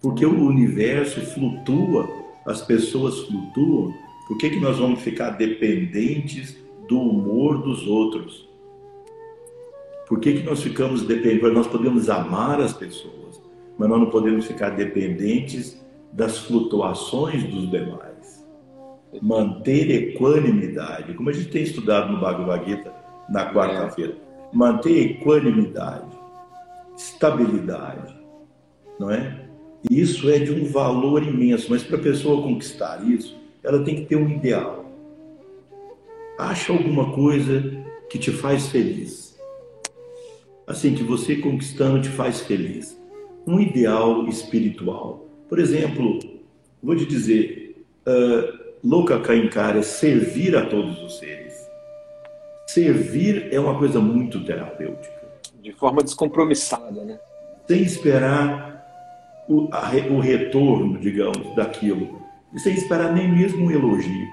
[0.00, 2.08] Porque o universo flutua,
[2.46, 3.92] as pessoas flutuam.
[4.26, 6.56] Por que, que nós vamos ficar dependentes
[6.88, 8.48] do humor dos outros?
[10.08, 11.52] Por que, que nós ficamos dependentes?
[11.52, 13.42] Nós podemos amar as pessoas,
[13.78, 18.13] mas nós não podemos ficar dependentes das flutuações dos demais.
[19.22, 22.92] Manter equanimidade, como a gente tem estudado no Bhagavad Gita
[23.28, 24.16] na quarta-feira.
[24.52, 26.16] Manter equanimidade,
[26.96, 28.14] estabilidade,
[28.98, 29.44] não é?
[29.90, 33.96] E isso é de um valor imenso, mas para a pessoa conquistar isso, ela tem
[33.96, 34.84] que ter um ideal.
[36.38, 39.38] Acha alguma coisa que te faz feliz.
[40.66, 42.98] Assim, que você conquistando te faz feliz.
[43.46, 45.26] Um ideal espiritual.
[45.48, 46.18] Por exemplo,
[46.82, 51.54] vou te dizer, uh, Louca Kainkara é servir a todos os seres.
[52.66, 55.24] Servir é uma coisa muito terapêutica.
[55.62, 57.18] De forma descompromissada, né?
[57.66, 58.84] Sem esperar
[59.48, 62.20] o, a, o retorno, digamos, daquilo.
[62.52, 64.26] E sem esperar nem mesmo um elogio.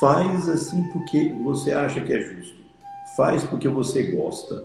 [0.00, 2.56] Faz assim porque você acha que é justo.
[3.18, 4.64] Faz porque você gosta.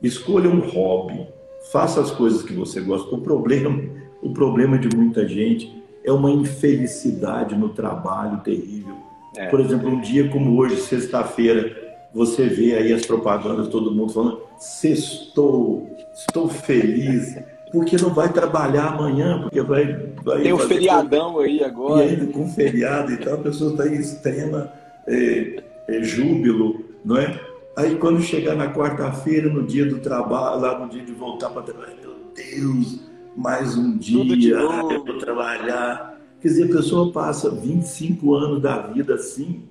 [0.00, 1.26] Escolha um hobby.
[1.72, 3.12] Faça as coisas que você gosta.
[3.12, 3.82] O problema,
[4.22, 5.75] o problema de muita gente
[6.06, 8.96] é uma infelicidade no trabalho terrível.
[9.36, 9.48] É.
[9.48, 11.76] Por exemplo, um dia como hoje, sexta-feira,
[12.14, 17.36] você vê aí as propagandas, todo mundo falando: sextou, estou feliz
[17.72, 19.84] porque não vai trabalhar amanhã, porque vai.
[20.22, 22.04] vai Tem um feriadão aí agora.
[22.04, 24.72] E ainda com feriado e tal, a pessoa está em extrema
[25.06, 27.38] é, é, júbilo, não é?
[27.76, 31.62] Aí quando chegar na quarta-feira, no dia do trabalho, lá no dia de voltar para
[31.62, 33.00] trabalhar, meu Deus,
[33.36, 36.18] mais um dia, eu vou trabalhar.
[36.40, 39.64] Quer dizer, a pessoa passa 25 anos da vida assim.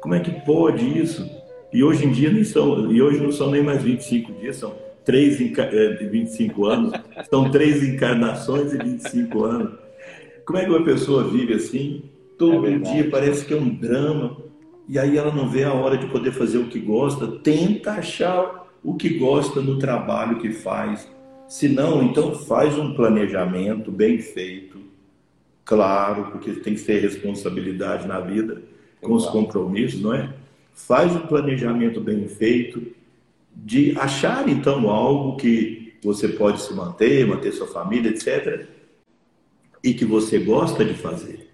[0.00, 1.28] Como é que pode isso?
[1.72, 4.74] E hoje em dia nem são, e hoje não são nem mais 25 dias, são
[5.04, 6.92] três de 25 anos,
[7.28, 9.78] são três encarnações e 25 anos.
[10.44, 12.02] Como é que uma pessoa vive assim?
[12.36, 14.38] Todo é dia parece que é um drama,
[14.88, 18.66] e aí ela não vê a hora de poder fazer o que gosta, tenta achar
[18.82, 21.08] o que gosta no trabalho que faz.
[21.50, 24.78] Se não, então faz um planejamento bem feito,
[25.64, 28.62] claro, porque tem que ter responsabilidade na vida
[29.00, 30.32] com os compromissos, não é?
[30.72, 32.80] Faz um planejamento bem feito,
[33.52, 38.68] de achar então algo que você pode se manter, manter sua família, etc.
[39.82, 41.50] E que você gosta de fazer.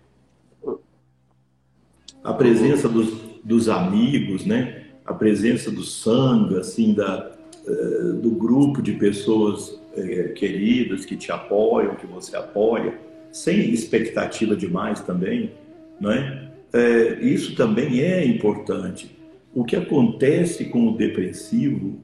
[2.23, 4.89] A presença dos, dos amigos, né?
[5.07, 7.33] A presença do sangue, assim, da,
[7.67, 12.95] uh, do grupo de pessoas uh, queridas que te apoiam, que você apoia,
[13.33, 15.53] sem expectativa demais também,
[16.01, 16.51] não é?
[16.75, 19.17] Uh, isso também é importante
[19.57, 21.99] o que acontece com o depressivo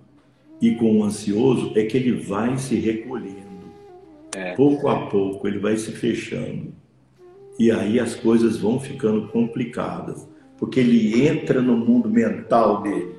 [0.58, 3.42] e com o ansioso é que ele vai se recolhendo.
[4.34, 4.54] É.
[4.54, 6.72] Pouco a pouco ele vai se fechando.
[7.58, 10.26] E aí as coisas vão ficando complicadas.
[10.56, 13.16] Porque ele entra no mundo mental dele.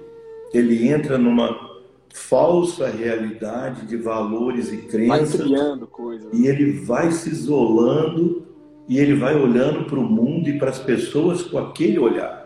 [0.52, 1.73] Ele entra numa
[2.14, 5.36] falsa realidade de valores e crenças.
[5.36, 6.28] Vai criando coisas.
[6.32, 8.46] E ele vai se isolando
[8.88, 12.44] e ele vai olhando para o mundo e para as pessoas com aquele olhar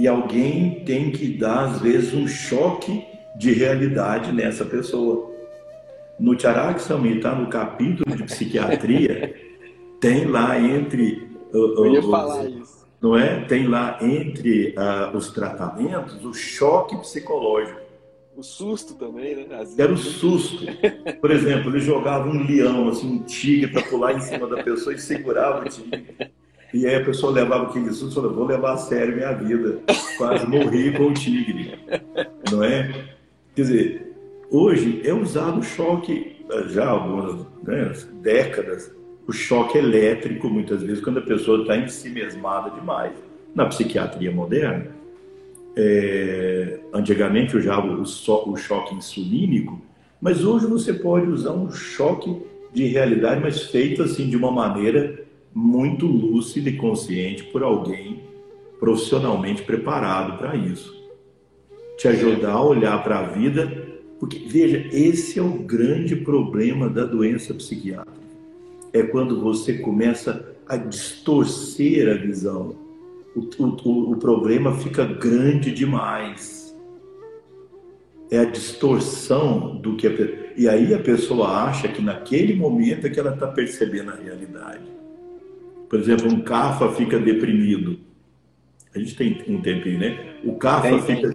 [0.00, 3.04] e alguém tem que dar, às vezes, um choque
[3.36, 5.30] de realidade nessa pessoa.
[6.18, 9.34] No Charak Samhita, no capítulo de psiquiatria,
[10.00, 11.28] tem lá entre.
[11.52, 12.86] Uh, Eu ia os, falar isso.
[13.00, 13.40] Não é?
[13.44, 17.79] Tem lá entre uh, os tratamentos o choque psicológico.
[18.36, 19.46] O susto também, né?
[19.76, 20.64] Era o susto.
[21.20, 24.94] Por exemplo, ele jogava um leão, assim, um tigre para pular em cima da pessoa
[24.94, 26.30] e segurava o tigre.
[26.72, 29.80] E aí a pessoa levava aquele susto e falou, vou levar a sério minha vida.
[30.16, 31.78] Quase morri com o tigre.
[32.50, 33.08] Não é?
[33.54, 34.16] Quer dizer,
[34.50, 38.94] hoje é usado o choque, já há algumas né, décadas,
[39.26, 43.12] o choque elétrico, muitas vezes, quando a pessoa está em si mesmada demais.
[43.54, 44.99] Na psiquiatria moderna,
[45.76, 49.80] é, antigamente usava o, o choque insulínico,
[50.20, 52.36] mas hoje você pode usar um choque
[52.72, 58.20] de realidade, mas feito assim de uma maneira muito lúcida e consciente por alguém
[58.78, 60.98] profissionalmente preparado para isso.
[61.98, 63.70] Te ajudar a olhar para a vida,
[64.18, 68.18] porque veja, esse é o grande problema da doença psiquiátrica.
[68.92, 72.74] É quando você começa a distorcer a visão.
[73.34, 76.60] O, o, o problema fica grande demais
[78.30, 80.10] é a distorção do que a,
[80.56, 84.84] e aí a pessoa acha que naquele momento é que ela está percebendo a realidade.
[85.88, 87.98] Por exemplo, um cafa fica deprimido.
[88.94, 90.36] A gente tem um tempinho, né?
[90.44, 91.32] O cafa fica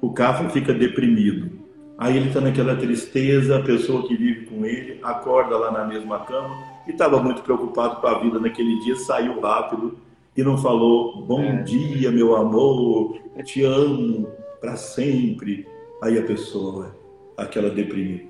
[0.00, 1.50] o cafa fica deprimido.
[1.96, 6.18] Aí ele está naquela tristeza, a pessoa que vive com ele acorda lá na mesma
[6.20, 6.54] cama
[6.86, 9.96] e estava muito preocupado com a vida naquele dia, saiu rápido
[10.36, 11.62] e não falou bom é.
[11.62, 14.28] dia, meu amor, te amo
[14.60, 15.66] para sempre
[16.04, 16.94] Aí a pessoa,
[17.34, 18.24] aquela deprimida,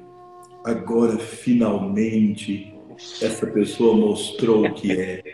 [0.65, 2.73] agora finalmente
[3.21, 5.25] essa pessoa mostrou o que é.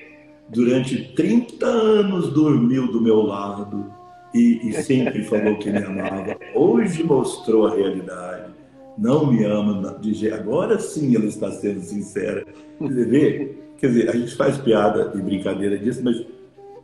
[0.49, 3.93] Durante 30 anos dormiu do meu lado
[4.35, 6.35] e, e sempre falou que me amava.
[6.55, 8.53] Hoje mostrou a realidade.
[8.97, 9.99] Não me ama.
[10.01, 12.47] De, agora sim ela está sendo sincera.
[12.79, 16.25] Quer dizer, quer dizer, a gente faz piada e brincadeira disso, mas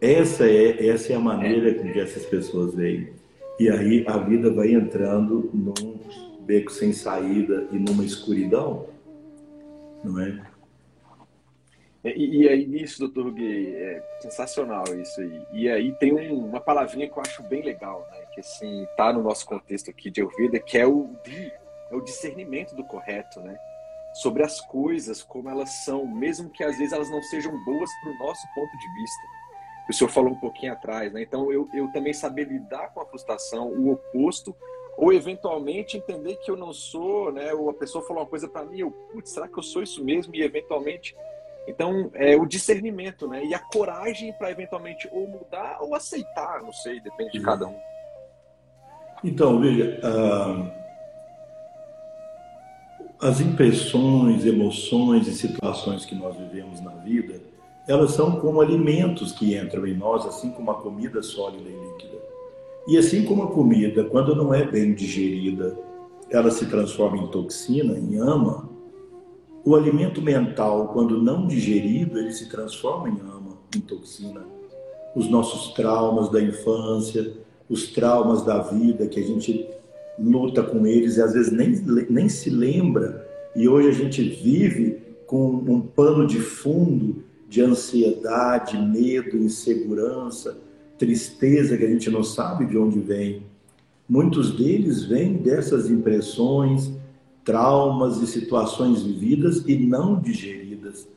[0.00, 3.12] essa é, essa é a maneira com que essas pessoas veem.
[3.58, 5.98] E aí a vida vai entrando num
[6.40, 8.86] beco sem saída e numa escuridão,
[10.04, 10.42] não é?
[12.04, 15.42] E, e aí nisso, doutor Gui, é sensacional isso aí.
[15.52, 18.26] E aí tem um, uma palavrinha que eu acho bem legal, né?
[18.32, 21.10] Que assim, tá no nosso contexto aqui de Ayurveda, que é o,
[21.90, 23.58] é o discernimento do correto, né?
[24.22, 28.12] Sobre as coisas, como elas são, mesmo que às vezes elas não sejam boas para
[28.12, 29.35] o nosso ponto de vista
[29.88, 31.22] o senhor falou um pouquinho atrás, né?
[31.22, 34.54] Então, eu, eu também saber lidar com a frustração, o oposto,
[34.96, 37.52] ou eventualmente entender que eu não sou, né?
[37.54, 40.02] Ou a pessoa falou uma coisa para mim, eu, putz, será que eu sou isso
[40.04, 40.34] mesmo?
[40.34, 41.14] E eventualmente.
[41.68, 43.44] Então, é o discernimento, né?
[43.44, 47.76] E a coragem para eventualmente ou mudar ou aceitar, não sei, depende de cada um.
[49.22, 50.70] Então, veja, uh,
[53.20, 57.40] as impressões, emoções e situações que nós vivemos na vida
[57.88, 62.18] elas são como alimentos que entram em nós, assim como a comida sólida e líquida.
[62.88, 65.76] E assim como a comida, quando não é bem digerida,
[66.30, 68.68] ela se transforma em toxina, em ama,
[69.64, 74.44] o alimento mental, quando não digerido, ele se transforma em ama, em toxina.
[75.14, 77.32] Os nossos traumas da infância,
[77.68, 79.66] os traumas da vida, que a gente
[80.18, 81.70] luta com eles e às vezes nem,
[82.08, 88.76] nem se lembra, e hoje a gente vive com um pano de fundo de ansiedade,
[88.76, 90.58] medo, insegurança,
[90.98, 93.42] tristeza que a gente não sabe de onde vem.
[94.08, 96.92] Muitos deles vêm dessas impressões,
[97.44, 101.08] traumas e situações vividas e não digeridas.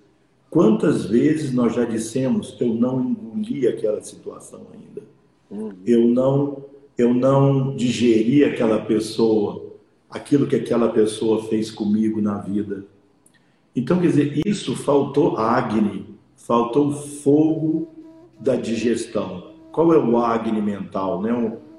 [0.50, 5.02] Quantas vezes nós já dissemos eu não engoli aquela situação ainda?
[5.50, 5.74] Uhum.
[5.86, 9.74] Eu não eu não digeri aquela pessoa,
[10.10, 12.84] aquilo que aquela pessoa fez comigo na vida.
[13.74, 16.06] Então, quer dizer, isso faltou Agni,
[16.50, 17.90] faltou o fogo
[18.40, 19.52] da digestão.
[19.72, 21.22] Qual é o Agni mental?
[21.22, 21.32] Né?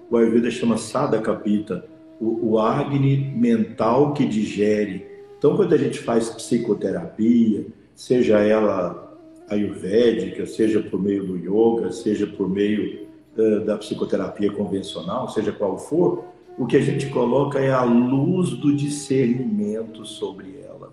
[0.09, 1.85] O Ayurveda chama Sada Kapita,
[2.21, 5.05] o, o Agni mental que digere.
[5.37, 7.67] Então, quando a gente faz psicoterapia,
[7.97, 9.19] seja ela
[9.49, 15.79] ayurvédica, seja por meio do yoga, seja por meio uh, da psicoterapia convencional, seja qual
[15.79, 20.93] for, o que a gente coloca é a luz do discernimento sobre ela.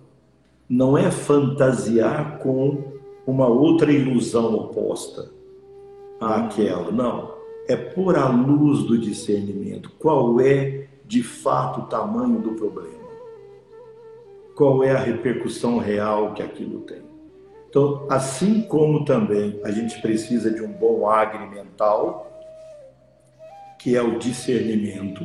[0.68, 2.97] Não é fantasiar com
[3.28, 5.30] uma outra ilusão oposta
[6.18, 6.90] àquela.
[6.90, 7.36] Não.
[7.68, 9.92] É por a luz do discernimento.
[9.98, 12.88] Qual é, de fato, o tamanho do problema?
[14.56, 17.02] Qual é a repercussão real que aquilo tem?
[17.68, 22.32] Então, assim como também a gente precisa de um bom agri mental,
[23.78, 25.22] que é o discernimento,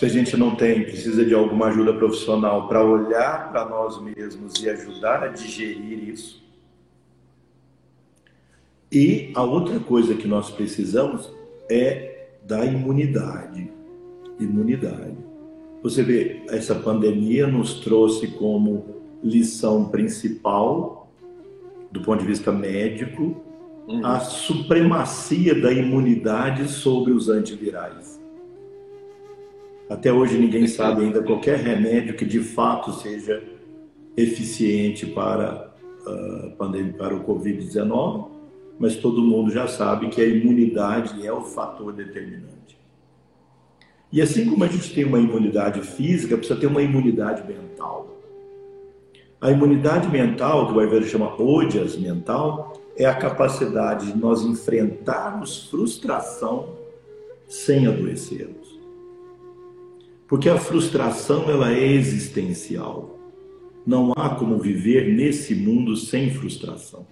[0.00, 4.54] se a gente não tem, precisa de alguma ajuda profissional para olhar para nós mesmos
[4.62, 6.42] e ajudar a digerir isso.
[8.90, 11.30] E a outra coisa que nós precisamos
[11.68, 13.70] é da imunidade.
[14.40, 15.18] Imunidade.
[15.82, 21.12] Você vê, essa pandemia nos trouxe como lição principal,
[21.92, 23.36] do ponto de vista médico,
[23.86, 24.06] uhum.
[24.06, 28.19] a supremacia da imunidade sobre os antivirais.
[29.90, 33.42] Até hoje ninguém sabe ainda qualquer remédio que de fato seja
[34.16, 35.74] eficiente para,
[36.06, 38.28] uh, pandemia, para o Covid-19,
[38.78, 42.78] mas todo mundo já sabe que a imunidade é o fator determinante.
[44.12, 48.16] E assim como a gente tem uma imunidade física, precisa ter uma imunidade mental.
[49.40, 55.68] A imunidade mental, que o Ayurveda chama odias mental, é a capacidade de nós enfrentarmos
[55.68, 56.76] frustração
[57.48, 58.59] sem adoecermos.
[60.30, 63.18] Porque a frustração ela é existencial.
[63.84, 67.04] Não há como viver nesse mundo sem frustração.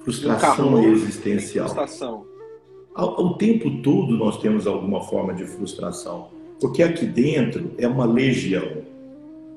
[0.00, 1.66] Frustração é existencial.
[1.66, 2.26] Frustração.
[2.94, 6.28] O tempo todo nós temos alguma forma de frustração,
[6.60, 8.82] porque aqui dentro é uma legião.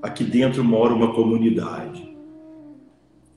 [0.01, 2.15] Aqui dentro mora uma comunidade.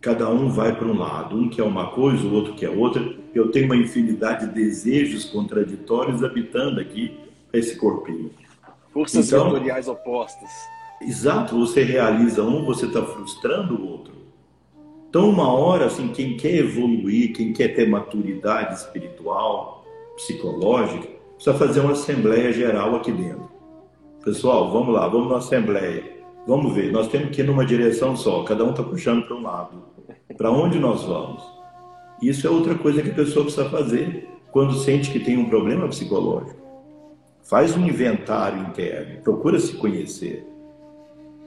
[0.00, 3.16] Cada um vai para um lado, um quer uma coisa, o outro quer outra.
[3.34, 7.23] Eu tenho uma infinidade de desejos contraditórios habitando aqui
[7.58, 8.30] esse corpinho.
[8.92, 10.50] Forças então, vetoriais opostas.
[11.00, 14.14] Exato, você realiza um, você está frustrando o outro.
[15.08, 19.84] Então, uma hora, assim, quem quer evoluir, quem quer ter maturidade espiritual,
[20.16, 23.48] psicológica, precisa fazer uma assembleia geral aqui dentro.
[24.24, 26.02] Pessoal, vamos lá, vamos na assembleia.
[26.46, 29.42] Vamos ver, nós temos que ir numa direção só, cada um está puxando para um
[29.42, 29.82] lado.
[30.36, 31.42] Para onde nós vamos?
[32.20, 35.88] Isso é outra coisa que a pessoa precisa fazer quando sente que tem um problema
[35.88, 36.63] psicológico.
[37.44, 40.46] Faz um inventário interno, procura se conhecer.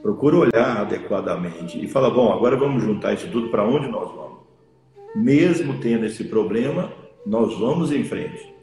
[0.04, 4.38] Procura olhar adequadamente e fala: bom, agora vamos juntar isso tudo para onde nós vamos.
[5.16, 6.91] Mesmo tendo esse problema,
[7.26, 8.54] nós vamos em frente.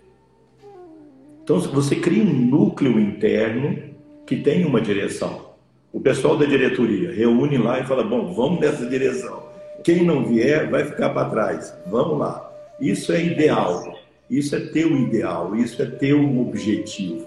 [1.42, 5.54] Então, você cria um núcleo interno que tem uma direção.
[5.92, 9.42] O pessoal da diretoria reúne lá e fala: bom, vamos nessa direção.
[9.82, 11.76] Quem não vier vai ficar para trás.
[11.88, 12.48] Vamos lá.
[12.80, 14.03] Isso é ideal.
[14.30, 15.54] Isso é ter o ideal.
[15.56, 17.26] Isso é ter um objetivo,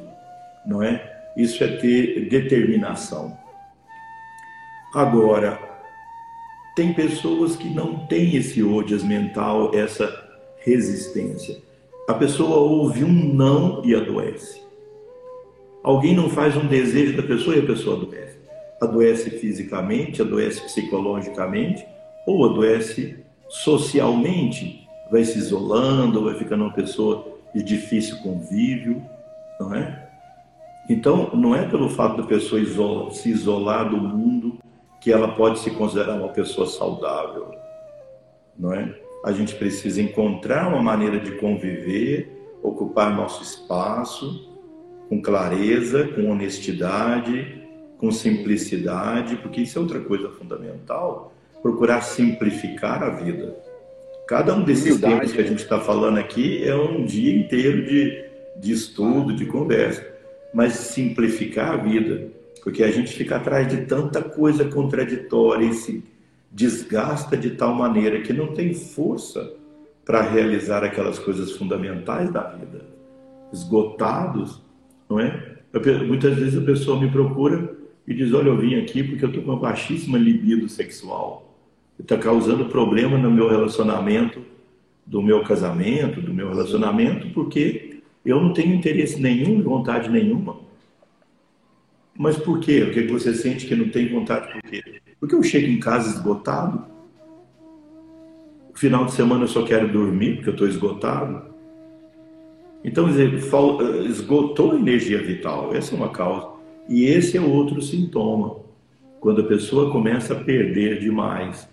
[0.65, 1.15] não é?
[1.35, 3.37] Isso é ter determinação.
[4.93, 5.59] Agora,
[6.75, 10.11] tem pessoas que não têm esse odias mental, essa
[10.59, 11.57] resistência.
[12.07, 14.61] A pessoa ouve um não e adoece.
[15.83, 18.37] Alguém não faz um desejo da pessoa e a pessoa adoece.
[18.81, 21.85] Adoece fisicamente, adoece psicologicamente
[22.25, 23.17] ou adoece
[23.49, 29.03] socialmente, vai se isolando, vai ficando uma pessoa de difícil convívio,
[29.59, 30.07] não é?
[30.89, 34.57] Então, não é pelo fato da pessoa isola, se isolar do mundo
[35.01, 37.53] que ela pode se considerar uma pessoa saudável,
[38.57, 38.95] não é?
[39.23, 44.47] A gente precisa encontrar uma maneira de conviver, ocupar nosso espaço
[45.09, 47.63] com clareza, com honestidade,
[47.97, 53.66] com simplicidade, porque isso é outra coisa fundamental, procurar simplificar a vida.
[54.27, 58.25] Cada um desses temas que a gente está falando aqui é um dia inteiro de,
[58.59, 60.05] de estudo, de conversa,
[60.53, 66.03] mas simplificar a vida porque a gente fica atrás de tanta coisa contraditória e se
[66.51, 69.53] desgasta de tal maneira que não tem força
[70.03, 72.81] para realizar aquelas coisas fundamentais da vida.
[73.53, 74.61] Esgotados,
[75.09, 75.59] não é?
[76.05, 77.73] Muitas vezes a pessoa me procura
[78.05, 81.46] e diz: Olha, eu vim aqui porque eu estou com uma baixíssima libido sexual.
[81.99, 84.41] Está causando problema no meu relacionamento,
[85.05, 90.67] do meu casamento, do meu relacionamento, porque eu não tenho interesse nenhum, vontade nenhuma
[92.17, 92.81] mas por quê?
[92.81, 94.51] O que você sente que não tem vontade?
[94.51, 94.83] Por quê?
[95.19, 96.83] Porque eu chego em casa esgotado.
[98.73, 101.45] Final de semana eu só quero dormir porque eu estou esgotado.
[102.83, 103.07] Então,
[104.05, 105.75] esgotou a energia vital.
[105.75, 106.47] Essa é uma causa.
[106.89, 108.57] E esse é outro sintoma.
[109.19, 111.67] Quando a pessoa começa a perder demais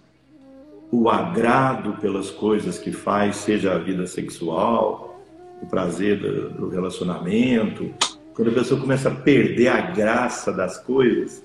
[0.97, 5.21] o agrado pelas coisas que faz, seja a vida sexual,
[5.61, 6.21] o prazer
[6.53, 7.93] do relacionamento,
[8.33, 11.45] quando a pessoa começa a perder a graça das coisas,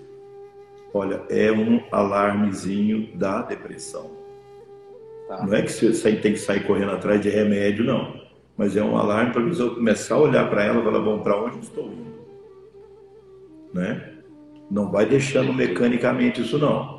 [0.93, 4.11] olha, é um alarmezinho da depressão.
[5.27, 5.43] Tá.
[5.43, 8.21] Não é que você tem que sair correndo atrás de remédio, não.
[8.55, 11.19] Mas é um alarme para a pessoa começar a olhar para ela e falar, bom,
[11.19, 12.19] para onde estou indo?
[13.73, 14.13] Né?
[14.69, 16.98] Não vai deixando mecanicamente isso, não.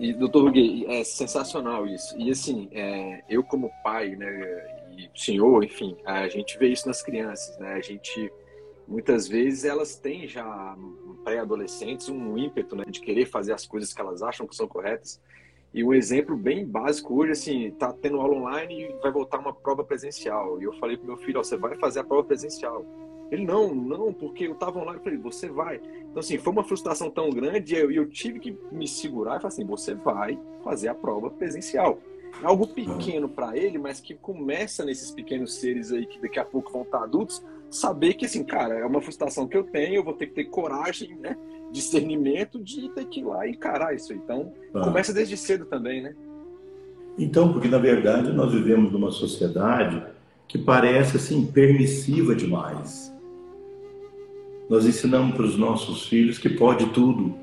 [0.00, 2.16] E, doutor Gui, é sensacional isso.
[2.18, 7.02] E assim, é, eu como pai, né, e senhor, enfim, a gente vê isso nas
[7.02, 7.74] crianças, né?
[7.74, 8.32] A gente
[8.88, 10.74] muitas vezes elas têm já
[11.22, 15.20] pré-adolescentes um ímpeto, né, de querer fazer as coisas que elas acham que são corretas.
[15.72, 19.52] E um exemplo bem básico hoje, assim, tá tendo aula online e vai voltar uma
[19.52, 20.60] prova presencial.
[20.62, 22.86] E eu falei pro meu filho, ó, você vai fazer a prova presencial.
[23.30, 24.98] Ele, não, não, porque eu tava online.
[24.98, 25.80] Eu falei, você vai.
[26.10, 29.40] Então, assim, foi uma frustração tão grande e eu, eu tive que me segurar e
[29.40, 31.98] falar assim, você vai fazer a prova presencial
[32.42, 36.72] algo pequeno para ele, mas que começa nesses pequenos seres aí que daqui a pouco
[36.72, 40.14] vão estar adultos, saber que assim, cara, é uma frustração que eu tenho, eu vou
[40.14, 41.36] ter que ter coragem, né,
[41.70, 44.12] discernimento de ter que ir lá e encarar isso.
[44.12, 44.80] Então, ah.
[44.80, 46.14] começa desde cedo também, né?
[47.18, 50.02] Então, porque na verdade nós vivemos numa sociedade
[50.48, 53.12] que parece assim permissiva demais.
[54.70, 57.34] Nós ensinamos para os nossos filhos que pode tudo.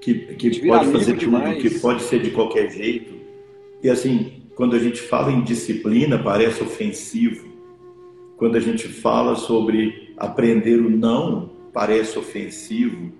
[0.00, 1.62] que, que pode fazer tudo, demais.
[1.62, 3.14] que pode ser de qualquer jeito.
[3.80, 7.46] E assim, quando a gente fala em disciplina, parece ofensivo.
[8.36, 13.12] Quando a gente fala sobre aprender o não, parece ofensivo.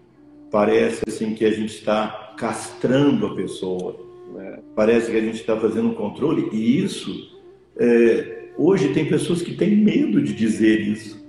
[0.51, 3.95] Parece assim que a gente está castrando a pessoa.
[4.37, 4.59] É.
[4.75, 6.49] Parece que a gente está fazendo um controle.
[6.53, 7.39] E isso,
[7.79, 11.20] é, hoje tem pessoas que têm medo de dizer isso.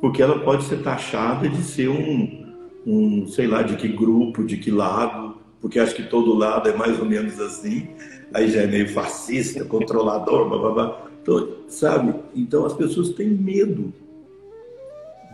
[0.00, 2.46] Porque ela pode ser taxada de ser um,
[2.86, 6.76] um sei lá, de que grupo, de que lado, porque acho que todo lado é
[6.76, 7.88] mais ou menos assim,
[8.32, 11.06] aí já é meio fascista, controlador, blá, blá, blá.
[11.22, 12.14] Então, sabe?
[12.34, 13.92] Então as pessoas têm medo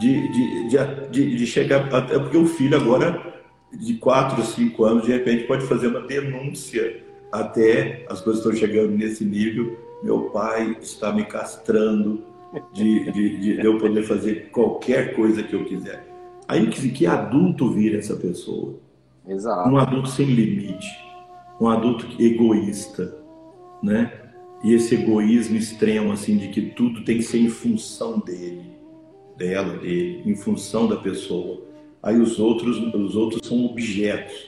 [0.00, 0.68] de, de,
[1.10, 3.34] de, de, chegar, até porque o filho agora,
[3.72, 8.90] de 4, 5 anos, de repente pode fazer uma denúncia até as coisas estão chegando
[8.96, 12.22] nesse nível, meu pai está me castrando
[12.72, 16.06] de, de, de eu poder fazer qualquer coisa que eu quiser.
[16.48, 18.78] Aí que, que adulto vira essa pessoa?
[19.26, 19.68] Exato.
[19.68, 20.86] Um adulto sem limite,
[21.60, 23.16] um adulto egoísta,
[23.82, 24.12] né?
[24.62, 28.70] E esse egoísmo extremo, assim, de que tudo tem que ser em função dele,
[29.36, 31.60] dela, dele, em função da pessoa.
[32.02, 34.46] Aí os outros, os outros são objetos,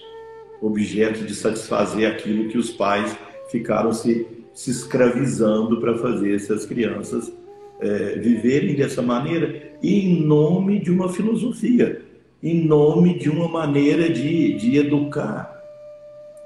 [0.63, 3.17] objetos de satisfazer aquilo que os pais
[3.51, 7.33] ficaram se, se escravizando para fazer essas crianças
[7.81, 12.03] é, viverem dessa maneira em nome de uma filosofia,
[12.43, 15.57] em nome de uma maneira de, de educar.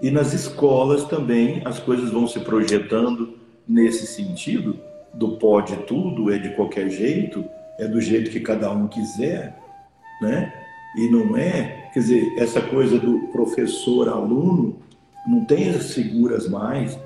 [0.00, 3.34] E nas escolas também as coisas vão se projetando
[3.68, 4.78] nesse sentido,
[5.14, 7.44] do pode tudo, é de qualquer jeito,
[7.78, 9.58] é do jeito que cada um quiser,
[10.20, 10.52] né?
[10.96, 14.76] E não é, quer dizer, essa coisa do professor-aluno
[15.26, 16.98] não tem as figuras mais.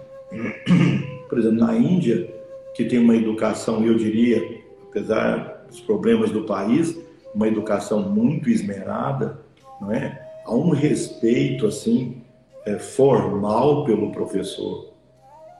[1.28, 2.28] Por exemplo, na Índia,
[2.76, 6.94] que tem uma educação, eu diria, apesar dos problemas do país,
[7.34, 9.38] uma educação muito esmerada,
[9.80, 10.22] não é?
[10.44, 12.22] Há um respeito assim
[12.66, 14.90] é, formal pelo professor,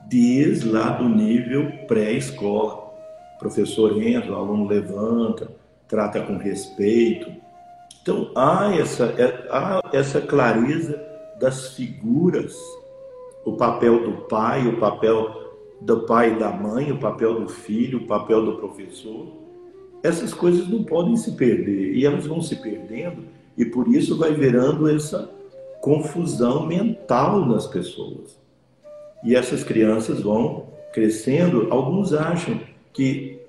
[0.07, 2.87] desde lá do nível pré-escola.
[3.35, 5.49] O professor entra, o aluno levanta,
[5.87, 7.31] trata com respeito.
[8.01, 11.03] Então há essa, é, há essa clareza
[11.39, 12.55] das figuras,
[13.43, 15.46] o papel do pai, o papel
[15.79, 19.27] do pai e da mãe, o papel do filho, o papel do professor.
[20.03, 23.23] Essas coisas não podem se perder e elas vão se perdendo
[23.57, 25.29] e por isso vai virando essa
[25.81, 28.37] confusão mental nas pessoas.
[29.23, 32.59] E essas crianças vão crescendo, alguns acham
[32.93, 33.39] que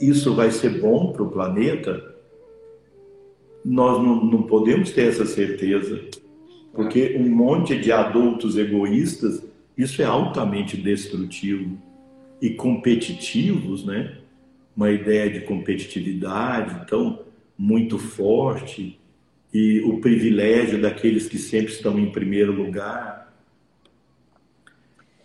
[0.00, 2.14] isso vai ser bom para o planeta.
[3.64, 6.00] Nós não, não podemos ter essa certeza,
[6.72, 9.42] porque um monte de adultos egoístas
[9.76, 11.76] isso é altamente destrutivo
[12.40, 14.18] e competitivos, né?
[14.76, 17.20] Uma ideia de competitividade, então,
[17.58, 18.98] muito forte,
[19.52, 23.34] e o privilégio daqueles que sempre estão em primeiro lugar,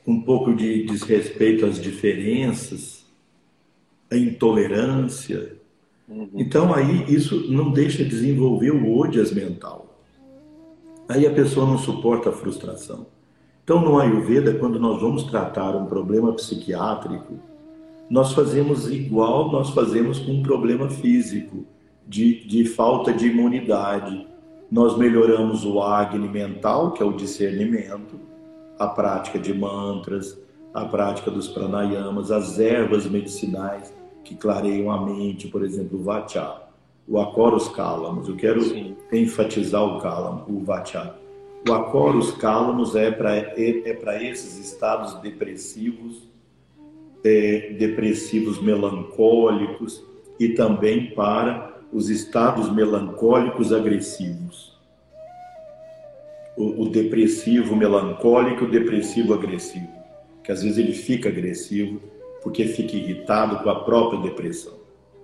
[0.08, 3.06] um pouco de desrespeito às diferenças,
[4.10, 5.56] a intolerância.
[6.08, 6.30] Uhum.
[6.36, 10.02] Então, aí, isso não deixa desenvolver o odias mental.
[11.08, 13.08] Aí a pessoa não suporta a frustração.
[13.64, 17.36] Então, no Ayurveda, quando nós vamos tratar um problema psiquiátrico,
[18.10, 21.66] nós fazemos igual nós fazemos com um problema físico,
[22.08, 24.28] de, de falta de imunidade.
[24.70, 28.20] Nós melhoramos o Agni mental, que é o discernimento,
[28.78, 30.38] a prática de mantras,
[30.74, 33.94] a prática dos pranayamas, as ervas medicinais
[34.24, 36.62] que clareiam a mente, por exemplo, o Vacha,
[37.08, 38.28] o Acoros Cálamos.
[38.28, 38.96] Eu quero Sim.
[39.12, 41.14] enfatizar o Cálamo, o Vacha
[41.68, 46.28] o Acorus Calamus é para é, é esses estados depressivos,
[47.24, 50.04] é, depressivos melancólicos
[50.40, 54.72] e também para os estados melancólicos agressivos.
[56.58, 59.88] O, o depressivo melancólico o depressivo agressivo,
[60.44, 62.02] que às vezes ele fica agressivo
[62.42, 64.74] porque fica irritado com a própria depressão.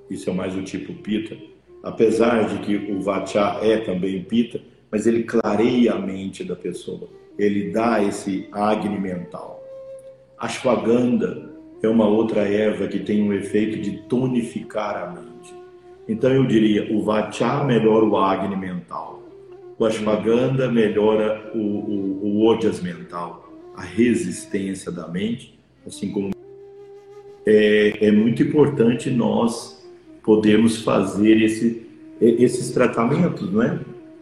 [0.09, 1.35] Isso é mais o tipo pita.
[1.83, 4.61] Apesar de que o Vacha é também pita,
[4.91, 9.63] mas ele clareia a mente da pessoa, ele dá esse agni mental.
[10.37, 11.49] Ashwagandha
[11.81, 15.53] é uma outra erva que tem um efeito de tonificar a mente.
[16.07, 19.21] Então eu diria, o Vacha melhora o agni mental,
[19.77, 26.31] o Ashwagandha melhora o, o, o Ojas mental, a resistência da mente, assim como
[27.45, 29.77] é, é muito importante nós
[30.23, 31.87] podermos fazer esse,
[32.19, 33.79] esses tratamentos, não é?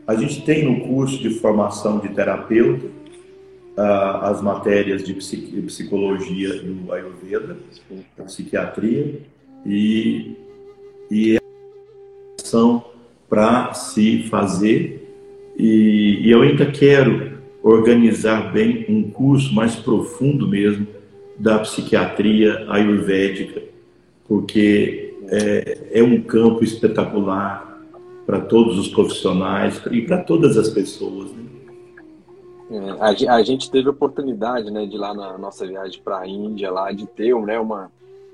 [0.08, 6.92] A gente tem no curso de formação de terapeuta uh, as matérias de psicologia do
[6.92, 7.58] Ayurveda,
[8.16, 9.20] da psiquiatria,
[9.66, 10.36] e,
[11.10, 11.40] e
[12.38, 12.86] são
[13.28, 15.12] para se fazer.
[15.58, 20.86] E, e eu ainda quero organizar bem um curso mais profundo mesmo
[21.38, 23.64] da psiquiatria ayurvédica,
[24.28, 27.65] porque é, é um campo espetacular
[28.26, 31.32] para todos os profissionais e para todas as pessoas.
[31.32, 31.46] Né?
[32.72, 36.72] É, a, gente teve a oportunidade né, de lá na nossa viagem para a Índia,
[36.72, 37.92] lá de ter né, uma,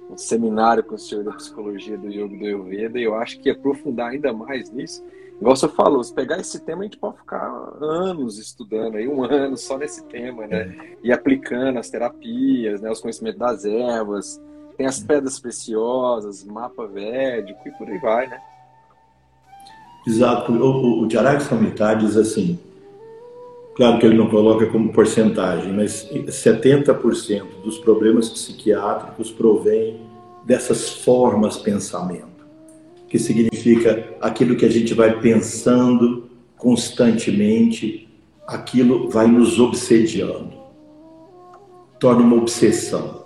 [0.09, 3.49] um seminário com o senhor da psicologia do Yoga do Ayurveda, e eu acho que
[3.49, 5.03] aprofundar ainda mais nisso,
[5.39, 7.45] igual você falou, se pegar esse tema, a gente pode ficar
[7.81, 10.95] anos estudando, aí um ano só nesse tema, né?
[11.03, 14.41] E aplicando as terapias, né, os conhecimentos das ervas,
[14.77, 18.41] tem as pedras preciosas, mapa védico e por aí vai, né?
[20.05, 20.51] Exato.
[20.51, 22.59] O, o, o diz assim,
[23.73, 30.01] Claro que ele não coloca como porcentagem, mas 70% dos problemas psiquiátricos provém
[30.45, 32.45] dessas formas pensamento,
[33.07, 38.09] que significa aquilo que a gente vai pensando constantemente,
[38.45, 40.53] aquilo vai nos obsediando,
[41.97, 43.23] torna uma obsessão,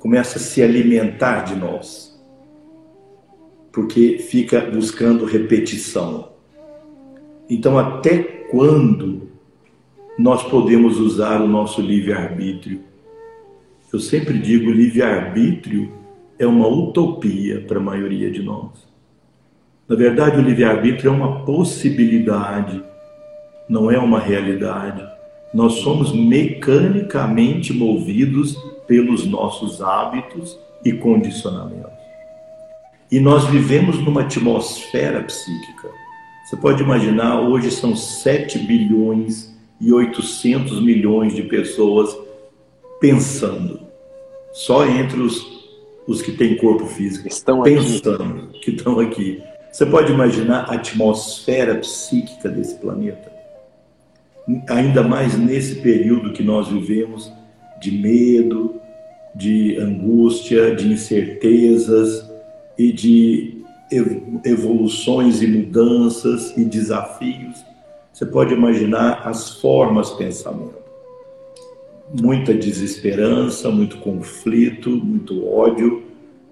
[0.00, 2.07] começa a se alimentar de nós,
[3.78, 6.30] porque fica buscando repetição.
[7.48, 9.28] Então, até quando
[10.18, 12.80] nós podemos usar o nosso livre-arbítrio.
[13.92, 15.92] Eu sempre digo: livre-arbítrio
[16.40, 18.72] é uma utopia para a maioria de nós.
[19.86, 22.82] Na verdade, o livre-arbítrio é uma possibilidade,
[23.68, 25.06] não é uma realidade.
[25.54, 28.56] Nós somos mecanicamente movidos
[28.88, 31.97] pelos nossos hábitos e condicionamentos.
[33.10, 35.88] E nós vivemos numa atmosfera psíquica.
[36.44, 42.14] Você pode imaginar, hoje são 7 bilhões e 800 milhões de pessoas
[43.00, 43.80] pensando.
[44.52, 45.42] Só entre os,
[46.06, 48.60] os que têm corpo físico estão pensando, aqui.
[48.60, 49.42] que estão aqui.
[49.72, 53.32] Você pode imaginar a atmosfera psíquica desse planeta?
[54.68, 57.30] Ainda mais nesse período que nós vivemos
[57.80, 58.74] de medo,
[59.34, 62.27] de angústia, de incertezas
[62.78, 63.58] e de
[64.44, 67.68] evoluções e mudanças e desafios
[68.18, 70.74] você pode imaginar as formas de pensamento.
[72.20, 76.02] Muita desesperança, muito conflito, muito ódio,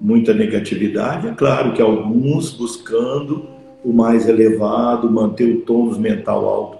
[0.00, 1.26] muita negatividade.
[1.26, 3.48] É claro que alguns buscando
[3.82, 6.78] o mais elevado, manter o tônus mental alto,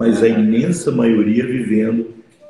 [0.00, 2.08] mas a imensa maioria vivendo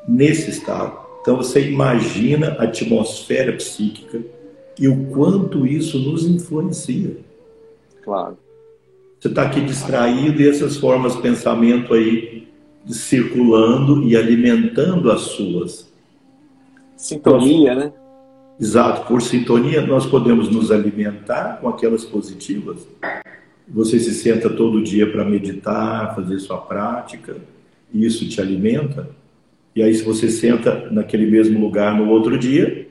[0.09, 0.97] nesse estado.
[1.21, 4.23] Então você imagina a atmosfera psíquica
[4.79, 7.17] e o quanto isso nos influencia.
[8.03, 8.37] Claro.
[9.19, 12.47] Você está aqui distraído e essas formas de pensamento aí
[12.87, 15.91] circulando e alimentando as suas.
[16.97, 17.93] Sintonia, né?
[18.61, 22.87] Exato, por sintonia nós podemos nos alimentar com aquelas positivas.
[23.67, 27.37] Você se senta todo dia para meditar, fazer sua prática,
[27.93, 29.09] e isso te alimenta.
[29.75, 32.87] E aí, se você senta naquele mesmo lugar no outro dia,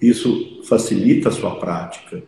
[0.00, 2.22] isso facilita a sua prática.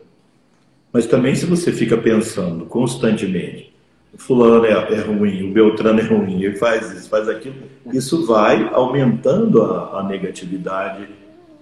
[0.91, 3.73] Mas também se você fica pensando constantemente,
[4.13, 7.55] o fulano é, é, ruim, o Beltrano é ruim, ele faz isso, faz aquilo,
[7.93, 11.07] isso vai aumentando a, a negatividade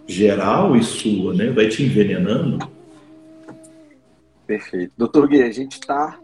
[0.08, 1.52] geral e sua, né?
[1.52, 2.68] Vai te envenenando.
[4.48, 4.92] Perfeito.
[4.98, 6.18] Doutor Gui, a gente está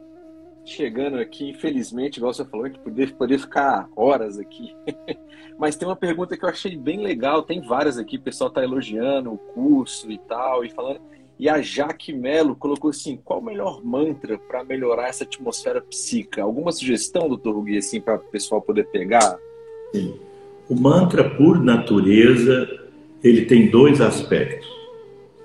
[0.66, 4.76] chegando aqui, infelizmente, igual você falou, gente poderia, poderia ficar horas aqui.
[5.58, 8.64] Mas tem uma pergunta que eu achei bem legal, tem várias aqui, o pessoal está
[8.64, 11.00] elogiando o curso e tal, e falando.
[11.38, 16.42] E a Jaque Melo colocou assim: qual o melhor mantra para melhorar essa atmosfera psíquica?
[16.42, 19.38] Alguma sugestão, doutor Rugui, assim, para o pessoal poder pegar?
[19.94, 20.18] Sim.
[20.70, 22.68] O mantra, por natureza,
[23.24, 24.68] ele tem dois aspectos.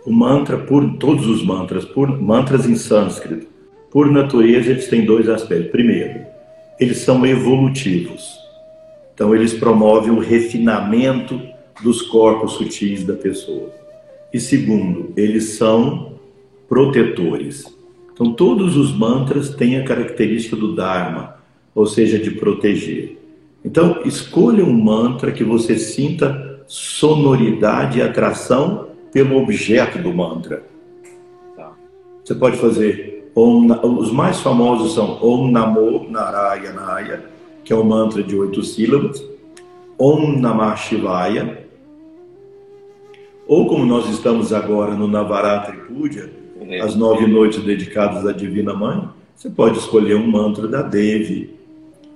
[0.07, 3.50] O mantra, por todos os mantras, por mantras em sânscrito,
[3.91, 5.70] por natureza, eles têm dois aspectos.
[5.70, 6.20] Primeiro,
[6.78, 8.38] eles são evolutivos.
[9.12, 11.41] Então, eles promovem o refinamento
[11.82, 13.70] dos corpos sutis da pessoa.
[14.32, 16.14] E segundo, eles são
[16.68, 17.64] protetores.
[18.12, 21.36] Então, todos os mantras têm a característica do Dharma,
[21.74, 23.18] ou seja, de proteger.
[23.64, 30.62] Então, escolha um mantra que você sinta sonoridade e atração pelo objeto do mantra.
[31.57, 31.72] Tá.
[32.24, 33.10] Você pode fazer.
[33.35, 33.68] Om,
[33.99, 37.24] os mais famosos são Om Namo Narayanaya,
[37.64, 39.22] que é o mantra de oito sílabas.
[39.99, 41.66] Om Namah Shivaya,
[43.47, 46.81] ou como nós estamos agora no Navaratri Puja, é.
[46.81, 51.51] as nove noites dedicadas à Divina Mãe, você pode escolher um mantra da Devi.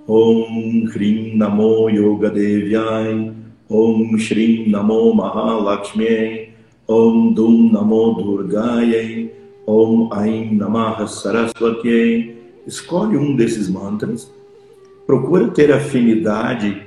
[0.06, 3.32] Om Hrim Namo Yoga Devyai,
[3.68, 6.50] Om Shrim Namo Mahalakshmi,
[6.86, 9.30] Om Dum Namo Durgayai,
[9.66, 12.36] Om Aim Namaha Saraswati.
[12.66, 14.32] Escolhe um desses mantras
[15.06, 16.82] procura ter afinidade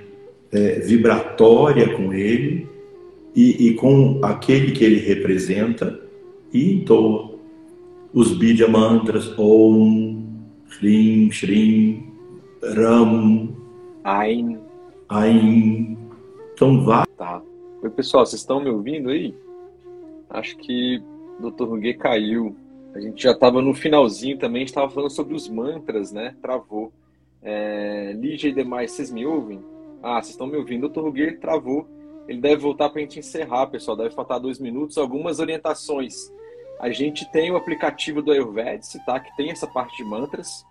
[0.52, 2.68] é, vibratória com ele
[3.36, 6.00] e, e, com aquele que ele representa
[6.52, 7.38] e entoa
[8.14, 10.26] os Bidya mantras Om,
[10.70, 12.04] Shrim, Shrim,
[12.64, 13.50] Ram,
[14.04, 14.58] Ain.
[15.10, 15.98] Ain.
[16.54, 17.06] Então vá.
[17.18, 17.42] Tá.
[17.84, 19.36] Oi, pessoal, vocês estão me ouvindo aí?
[20.30, 21.02] Acho que
[21.40, 21.66] o Dr.
[21.66, 22.56] Ruguê caiu.
[22.98, 26.36] A gente já estava no finalzinho também, estava falando sobre os mantras, né?
[26.42, 26.92] Travou.
[27.44, 29.64] É, Lígia e demais, vocês me ouvem?
[30.02, 30.90] Ah, vocês estão me ouvindo.
[30.90, 31.02] Dr.
[31.02, 31.88] Ruguê travou.
[32.28, 33.96] Ele deve voltar para a gente encerrar, pessoal.
[33.96, 34.98] Deve faltar dois minutos.
[34.98, 36.34] Algumas orientações.
[36.80, 39.20] A gente tem o aplicativo do Ayurvedic, tá?
[39.20, 40.66] Que tem essa parte de mantras.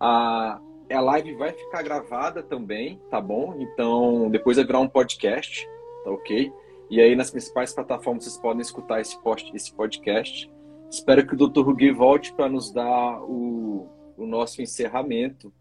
[0.00, 0.58] A,
[0.90, 3.54] a live vai ficar gravada também, tá bom?
[3.60, 5.68] Então, depois vai virar um podcast,
[6.04, 6.50] tá ok?
[6.88, 10.50] E aí, nas principais plataformas, vocês podem escutar esse, post, esse podcast.
[10.96, 11.60] Espero que o Dr.
[11.60, 13.86] Rugui volte para nos dar o,
[14.16, 15.52] o nosso encerramento.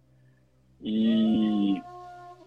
[0.82, 1.76] E,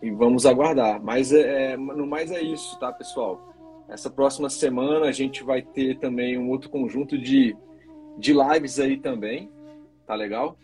[0.01, 0.99] e vamos aguardar.
[1.03, 3.55] Mas é, é, no mais é isso, tá, pessoal?
[3.91, 7.55] Essa próxima semana a gente vai ter também um outro conjunto de,
[8.17, 9.51] de lives aí também.
[10.07, 10.57] Tá legal?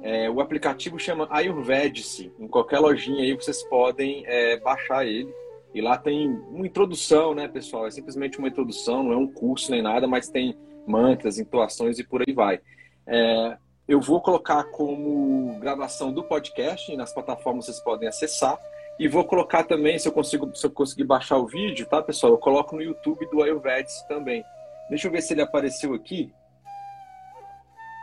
[0.00, 2.32] É, o aplicativo chama Ayurvedic.
[2.38, 5.30] Em qualquer lojinha aí vocês podem é, baixar ele.
[5.74, 7.86] E lá tem uma introdução, né, pessoal?
[7.86, 10.56] É simplesmente uma introdução, não é um curso nem nada, mas tem
[10.86, 12.60] mantras, entoações e por aí vai.
[13.06, 13.56] É,
[13.88, 18.58] eu vou colocar como gravação do podcast nas plataformas vocês podem acessar.
[18.98, 22.32] E vou colocar também, se eu, consigo, se eu conseguir baixar o vídeo, tá, pessoal?
[22.32, 24.42] Eu coloco no YouTube do Ayurvedic também.
[24.88, 26.32] Deixa eu ver se ele apareceu aqui.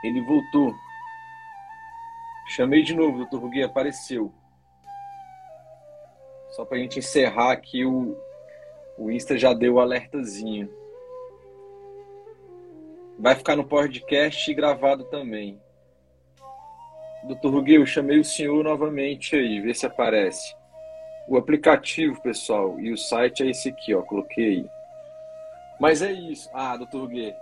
[0.03, 0.73] Ele voltou.
[2.55, 4.31] Chamei de novo, doutor Rugui, apareceu.
[6.51, 8.15] Só para a gente encerrar aqui, o,
[8.97, 10.69] o Insta já deu o alertazinho.
[13.20, 15.61] Vai ficar no podcast gravado também.
[17.28, 20.55] Doutor Rugui, eu chamei o senhor novamente aí, vê se aparece.
[21.28, 24.66] O aplicativo, pessoal, e o site é esse aqui, ó, coloquei.
[25.80, 26.49] Mas é isso.
[26.53, 27.34] Ah, doutor Rugui,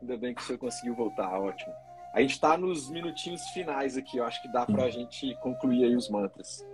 [0.00, 1.72] ainda bem que o senhor conseguiu voltar, ótimo.
[2.12, 5.84] A gente está nos minutinhos finais aqui, eu acho que dá para a gente concluir
[5.84, 6.66] aí os mantras.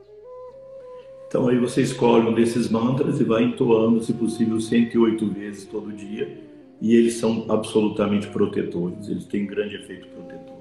[1.28, 5.92] Então aí você escolhe um desses mantras e vai entoando, se possível, 108 vezes todo
[5.92, 6.47] dia.
[6.80, 10.56] E eles são absolutamente protetores, eles têm grande efeito protetor.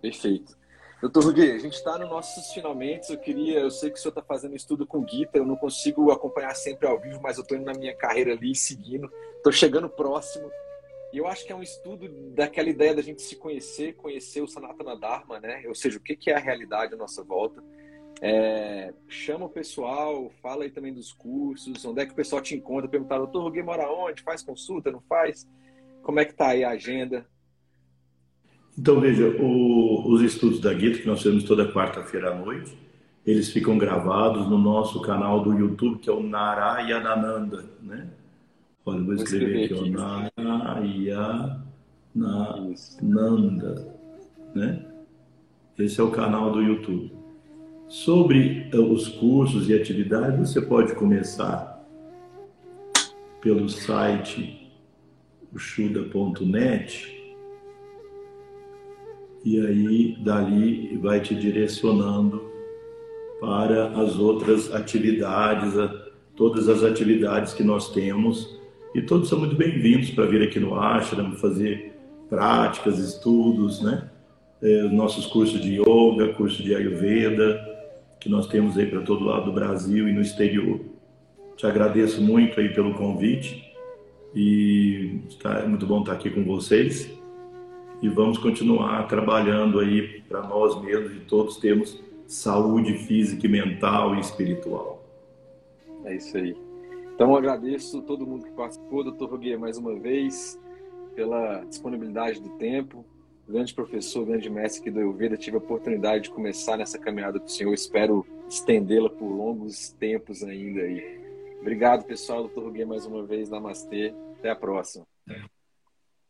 [0.00, 0.56] Perfeito.
[1.00, 3.12] Doutor Rugui, a gente está nos nossos finalmente.
[3.12, 6.10] Eu queria, eu sei que o senhor está fazendo estudo com Gita, eu não consigo
[6.10, 9.10] acompanhar sempre ao vivo, mas eu estou indo na minha carreira ali seguindo.
[9.36, 10.50] Estou chegando próximo.
[11.12, 14.48] E eu acho que é um estudo daquela ideia da gente se conhecer, conhecer o
[14.48, 15.62] Sanatana Dharma, né?
[15.68, 17.62] Ou seja, o que é a realidade à nossa volta.
[18.20, 22.54] É, chama o pessoal, fala aí também dos cursos, onde é que o pessoal te
[22.54, 24.22] encontra, perguntar, doutor Ruguei mora onde?
[24.22, 25.46] Faz consulta, não faz?
[26.02, 27.26] Como é que tá aí a agenda?
[28.78, 32.76] Então, veja, o, os estudos da Gita, que nós temos toda quarta-feira à noite,
[33.24, 38.08] eles ficam gravados no nosso canal do YouTube, que é o Narayanananda, né?
[38.84, 40.42] Olha, vou escrever, vou escrever aqui, ó,
[42.14, 43.96] Narayanananda,
[44.54, 44.84] né?
[45.78, 47.23] Esse é o canal do YouTube.
[47.88, 51.84] Sobre os cursos e atividades, você pode começar
[53.40, 54.72] pelo site
[55.56, 57.14] chuda.net
[59.44, 62.42] e aí dali vai te direcionando
[63.40, 65.74] para as outras atividades,
[66.34, 68.58] todas as atividades que nós temos
[68.94, 71.92] e todos são muito bem-vindos para vir aqui no Ashram, fazer
[72.30, 74.08] práticas, estudos, né?
[74.62, 77.73] É, nossos cursos de yoga, curso de Ayurveda,
[78.24, 80.80] que nós temos aí para todo lado do Brasil e no exterior.
[81.58, 83.70] Te agradeço muito aí pelo convite
[84.34, 87.10] e está, é muito bom estar aqui com vocês
[88.00, 94.20] e vamos continuar trabalhando aí para nós mesmos e todos termos saúde física, mental e
[94.20, 95.04] espiritual.
[96.06, 96.56] É isso aí.
[97.14, 100.58] Então agradeço todo mundo que participou, doutor Roguier, mais uma vez,
[101.14, 103.04] pela disponibilidade do tempo,
[103.48, 107.46] grande professor, grande mestre aqui do Ayurveda, tive a oportunidade de começar nessa caminhada com
[107.46, 111.22] o senhor, espero estendê-la por longos tempos ainda aí.
[111.60, 115.06] Obrigado, pessoal, doutor Ruguê, mais uma vez, namastê, até a próxima.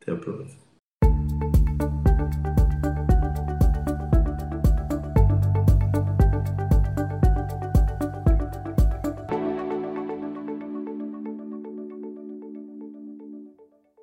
[0.01, 0.74] Até a próxima.